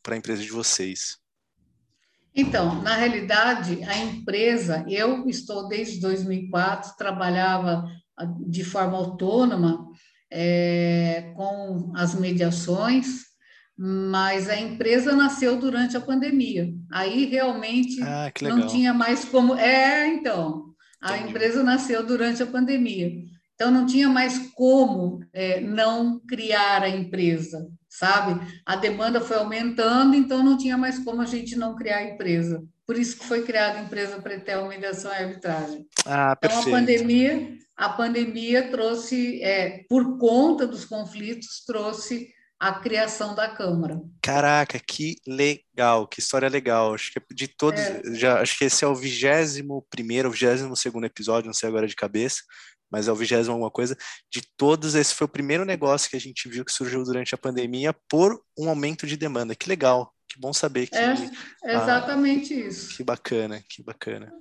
para 0.04 0.14
a 0.16 0.18
empresa 0.18 0.42
de 0.44 0.52
vocês. 0.52 1.18
Então, 2.40 2.84
na 2.84 2.96
realidade, 2.96 3.84
a 3.84 3.98
empresa, 3.98 4.86
eu 4.88 5.28
estou 5.28 5.68
desde 5.68 6.00
2004, 6.00 6.96
trabalhava 6.96 7.84
ah, 8.16 8.26
de 8.48 8.64
forma 8.64 8.96
autônoma 8.96 9.88
é, 10.32 11.34
com 11.36 11.92
as 11.96 12.14
mediações, 12.14 13.24
mas 13.76 14.48
a 14.50 14.56
empresa 14.56 15.16
nasceu 15.16 15.58
durante 15.58 15.98
a 15.98 16.02
pandemia. 16.02 16.72
Aí 16.92 17.26
realmente 17.26 18.00
ah, 18.04 18.32
não 18.44 18.68
tinha 18.68 18.94
mais 18.94 19.26
como. 19.26 19.56
É, 19.56 20.08
então, 20.08 20.76
a 21.02 21.16
Entendi. 21.16 21.30
empresa 21.32 21.64
nasceu 21.64 22.06
durante 22.06 22.44
a 22.44 22.48
pandemia. 22.48 23.12
Então, 23.58 23.72
não 23.72 23.86
tinha 23.86 24.08
mais 24.08 24.38
como 24.54 25.20
é, 25.34 25.60
não 25.60 26.20
criar 26.20 26.84
a 26.84 26.90
empresa 26.90 27.68
sabe? 27.98 28.40
A 28.64 28.76
demanda 28.76 29.20
foi 29.20 29.38
aumentando, 29.38 30.16
então 30.16 30.44
não 30.44 30.56
tinha 30.56 30.78
mais 30.78 31.00
como 31.00 31.22
a 31.22 31.26
gente 31.26 31.56
não 31.56 31.76
criar 31.76 31.98
a 31.98 32.04
empresa. 32.04 32.64
Por 32.86 32.98
isso 32.98 33.18
que 33.18 33.26
foi 33.26 33.44
criada 33.44 33.80
a 33.80 33.82
empresa 33.82 34.22
Pretel 34.22 34.68
Mediação 34.68 35.12
e 35.12 35.16
Arbitragem. 35.16 35.86
Ah, 36.06 36.38
então 36.38 36.62
a 36.62 36.64
pandemia, 36.64 37.58
a 37.76 37.90
pandemia 37.90 38.70
trouxe, 38.70 39.42
é, 39.42 39.84
por 39.90 40.18
conta 40.18 40.68
dos 40.68 40.86
conflitos, 40.86 41.64
trouxe 41.66 42.30
a 42.60 42.74
criação 42.74 43.36
da 43.36 43.50
Câmara. 43.50 44.00
Caraca, 44.22 44.80
que 44.80 45.16
legal, 45.28 46.08
que 46.08 46.20
história 46.20 46.50
legal. 46.50 46.94
Acho 46.94 47.12
que 47.12 47.22
de 47.34 47.48
todos, 47.48 47.82
é. 47.82 48.02
já 48.14 48.42
acho 48.42 48.58
que 48.58 48.66
esse 48.66 48.84
é 48.84 48.88
o 48.88 48.96
vigésimo 48.96 49.86
primeiro, 49.90 50.32
vigésimo 50.32 50.76
segundo 50.76 51.06
episódio, 51.06 51.48
não 51.48 51.54
sei 51.54 51.70
agora 51.70 51.88
de 51.88 51.96
cabeça, 51.96 52.42
mas 52.90 53.08
é 53.08 53.12
o 53.12 53.16
vigésimo 53.16 53.54
alguma 53.54 53.72
coisa, 53.72 53.98
de 54.32 54.42
todos, 54.56 54.96
esse 54.96 55.14
foi 55.14 55.26
o 55.26 55.30
primeiro 55.30 55.66
negócio 55.66 56.10
que 56.10 56.16
a 56.16 56.20
gente 56.20 56.48
viu 56.48 56.64
que 56.64 56.72
surgiu 56.72 57.04
durante 57.04 57.36
a 57.36 57.38
pandemia 57.38 57.94
por 58.10 58.42
um 58.58 58.70
aumento 58.70 59.06
de 59.06 59.18
demanda. 59.18 59.56
Que 59.56 59.70
legal, 59.70 60.14
que 60.28 60.40
bom 60.40 60.54
saber 60.54 60.88
que. 60.88 60.96
É 60.96 61.14
exatamente 61.66 62.54
ah, 62.54 62.68
isso. 62.68 62.96
Que 62.96 63.04
bacana, 63.04 63.64
que 63.70 63.84
bacana. 63.84 64.32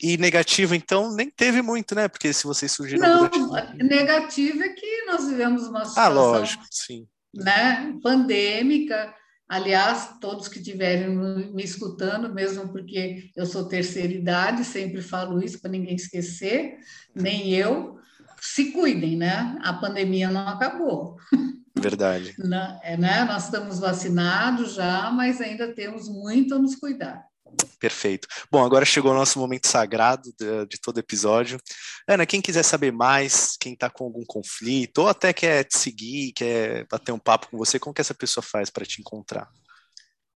E 0.00 0.16
negativo, 0.16 0.74
então, 0.74 1.14
nem 1.14 1.30
teve 1.30 1.62
muito, 1.62 1.94
né? 1.94 2.08
Porque 2.08 2.32
se 2.32 2.44
vocês 2.44 2.72
surgiram. 2.72 3.06
Não, 3.06 3.28
durante... 3.28 3.84
negativo 3.84 4.62
é 4.62 4.68
que 4.70 5.04
nós 5.06 5.28
vivemos 5.28 5.68
uma 5.68 5.82
ah, 5.82 5.84
situação. 5.84 6.04
Ah, 6.04 6.08
lógico, 6.08 6.64
sim. 6.70 7.06
Né, 7.34 7.94
pandêmica, 8.02 9.14
Aliás, 9.52 10.16
todos 10.18 10.48
que 10.48 10.60
estiverem 10.60 11.10
me 11.10 11.62
escutando, 11.62 12.32
mesmo 12.32 12.72
porque 12.72 13.30
eu 13.36 13.44
sou 13.44 13.68
terceira 13.68 14.10
idade, 14.10 14.64
sempre 14.64 15.02
falo 15.02 15.44
isso 15.44 15.60
para 15.60 15.70
ninguém 15.70 15.94
esquecer, 15.94 16.78
nem 17.14 17.52
eu, 17.52 17.98
se 18.40 18.72
cuidem, 18.72 19.14
né? 19.14 19.58
A 19.62 19.74
pandemia 19.74 20.30
não 20.30 20.48
acabou. 20.48 21.18
Verdade. 21.78 22.34
é, 22.82 22.96
né? 22.96 23.24
Nós 23.24 23.44
estamos 23.44 23.78
vacinados 23.78 24.72
já, 24.72 25.10
mas 25.10 25.38
ainda 25.38 25.74
temos 25.74 26.08
muito 26.08 26.54
a 26.54 26.58
nos 26.58 26.74
cuidar. 26.76 27.22
Perfeito. 27.78 28.28
Bom, 28.50 28.64
agora 28.64 28.84
chegou 28.84 29.10
o 29.10 29.14
nosso 29.14 29.38
momento 29.38 29.66
sagrado 29.66 30.32
de, 30.38 30.66
de 30.66 30.80
todo 30.80 30.98
episódio. 30.98 31.58
Ana, 32.06 32.24
quem 32.24 32.40
quiser 32.40 32.62
saber 32.62 32.92
mais, 32.92 33.56
quem 33.58 33.72
está 33.72 33.90
com 33.90 34.04
algum 34.04 34.24
conflito, 34.24 34.98
ou 34.98 35.08
até 35.08 35.32
quer 35.32 35.64
te 35.64 35.76
seguir, 35.76 36.32
quer 36.32 36.86
bater 36.88 37.12
um 37.12 37.18
papo 37.18 37.48
com 37.50 37.58
você, 37.58 37.78
como 37.78 37.92
que 37.92 38.00
essa 38.00 38.14
pessoa 38.14 38.42
faz 38.42 38.70
para 38.70 38.86
te 38.86 39.00
encontrar? 39.00 39.48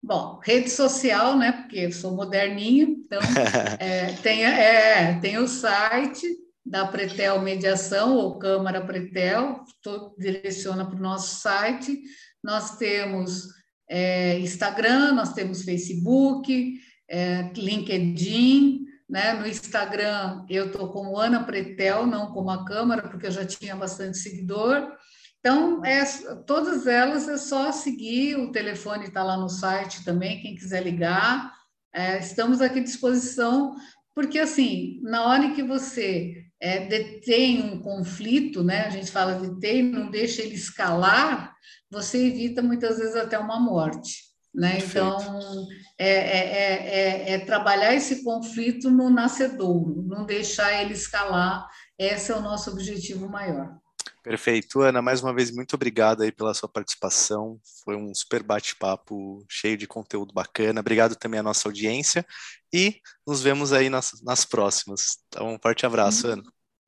Bom, 0.01 0.39
rede 0.43 0.69
social, 0.69 1.37
né? 1.37 1.51
Porque 1.51 1.79
eu 1.79 1.91
sou 1.91 2.15
moderninha, 2.15 2.83
então 2.83 3.19
é, 3.79 4.13
tem, 4.13 4.45
é, 4.45 5.19
tem 5.19 5.37
o 5.37 5.47
site 5.47 6.27
da 6.65 6.87
Pretel 6.87 7.41
Mediação 7.41 8.15
ou 8.15 8.39
Câmara 8.39 8.85
Pretel, 8.85 9.63
todo 9.81 10.15
direciona 10.17 10.85
para 10.85 10.97
o 10.97 11.01
nosso 11.01 11.41
site. 11.41 12.01
Nós 12.43 12.77
temos 12.77 13.47
é, 13.89 14.39
Instagram, 14.39 15.13
nós 15.13 15.33
temos 15.33 15.63
Facebook, 15.63 16.73
é, 17.09 17.51
LinkedIn, 17.55 18.85
né? 19.09 19.33
No 19.33 19.47
Instagram 19.47 20.45
eu 20.49 20.67
estou 20.67 20.91
como 20.91 21.17
Ana 21.17 21.43
Pretel, 21.43 22.05
não 22.05 22.31
como 22.31 22.49
a 22.49 22.65
Câmara, 22.65 23.07
porque 23.07 23.27
eu 23.27 23.31
já 23.31 23.45
tinha 23.45 23.75
bastante 23.75 24.17
seguidor. 24.17 24.91
Então, 25.39 25.85
é, 25.85 26.03
todas 26.47 26.87
elas 26.87 27.27
é 27.27 27.37
só 27.37 27.71
seguir, 27.71 28.35
o 28.35 28.51
telefone 28.51 29.05
está 29.05 29.23
lá 29.23 29.37
no 29.37 29.47
site 29.47 30.03
também, 30.03 30.41
quem 30.41 30.55
quiser 30.55 30.81
ligar. 30.83 31.53
É, 31.93 32.17
estamos 32.17 32.61
aqui 32.61 32.79
à 32.79 32.83
disposição, 32.83 33.75
porque 34.15 34.39
assim, 34.39 34.99
na 35.03 35.25
hora 35.25 35.51
que 35.51 35.61
você 35.61 36.45
é, 36.59 36.87
detém 36.87 37.61
um 37.61 37.79
conflito, 37.79 38.63
né? 38.63 38.85
A 38.85 38.89
gente 38.89 39.11
fala 39.11 39.39
detém, 39.39 39.83
não 39.83 40.09
deixa 40.09 40.41
ele 40.41 40.55
escalar, 40.55 41.53
você 41.91 42.25
evita 42.25 42.61
muitas 42.61 42.97
vezes 42.97 43.15
até 43.15 43.37
uma 43.37 43.59
morte. 43.59 44.23
Né? 44.55 44.79
Então, 44.79 45.67
é, 45.97 46.07
é, 46.07 47.33
é, 47.33 47.39
trabalhar 47.39 47.93
esse 47.93 48.23
conflito 48.23 48.89
no 48.89 49.09
nascedouro, 49.09 50.03
não 50.07 50.25
deixar 50.25 50.81
ele 50.81 50.93
escalar, 50.93 51.67
esse 51.99 52.31
é 52.31 52.35
o 52.35 52.41
nosso 52.41 52.71
objetivo 52.71 53.27
maior. 53.27 53.77
Perfeito. 54.23 54.81
Ana, 54.81 55.03
mais 55.03 55.21
uma 55.21 55.33
vez, 55.35 55.51
muito 55.51 55.75
obrigado 55.75 56.23
aí 56.23 56.31
pela 56.31 56.53
sua 56.53 56.67
participação. 56.67 57.59
Foi 57.83 57.95
um 57.95 58.13
super 58.13 58.41
bate-papo 58.41 59.45
cheio 59.47 59.77
de 59.77 59.85
conteúdo 59.85 60.33
bacana. 60.33 60.79
Obrigado 60.79 61.15
também 61.15 61.39
à 61.39 61.43
nossa 61.43 61.67
audiência 61.67 62.25
e 62.73 62.99
nos 63.25 63.43
vemos 63.43 63.71
aí 63.71 63.87
nas, 63.87 64.13
nas 64.23 64.43
próximas. 64.43 65.19
Então, 65.27 65.53
um 65.53 65.59
forte 65.61 65.85
abraço, 65.85 66.27
Ana. 66.27 66.43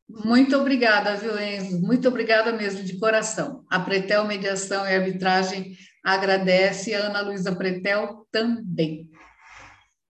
Muito 0.10 0.58
obrigada, 0.58 1.16
viu, 1.16 1.38
Enzo? 1.40 1.80
Muito 1.80 2.08
obrigada 2.08 2.54
mesmo, 2.54 2.82
de 2.82 2.98
coração. 2.98 3.64
A 3.70 3.80
Pretel 3.80 4.26
Mediação 4.26 4.88
e 4.88 4.96
Arbitragem 4.96 5.78
agradece, 6.08 6.96
a 6.96 7.08
Ana 7.08 7.22
Luísa 7.22 7.54
Pretel 7.54 8.26
também. 8.32 9.10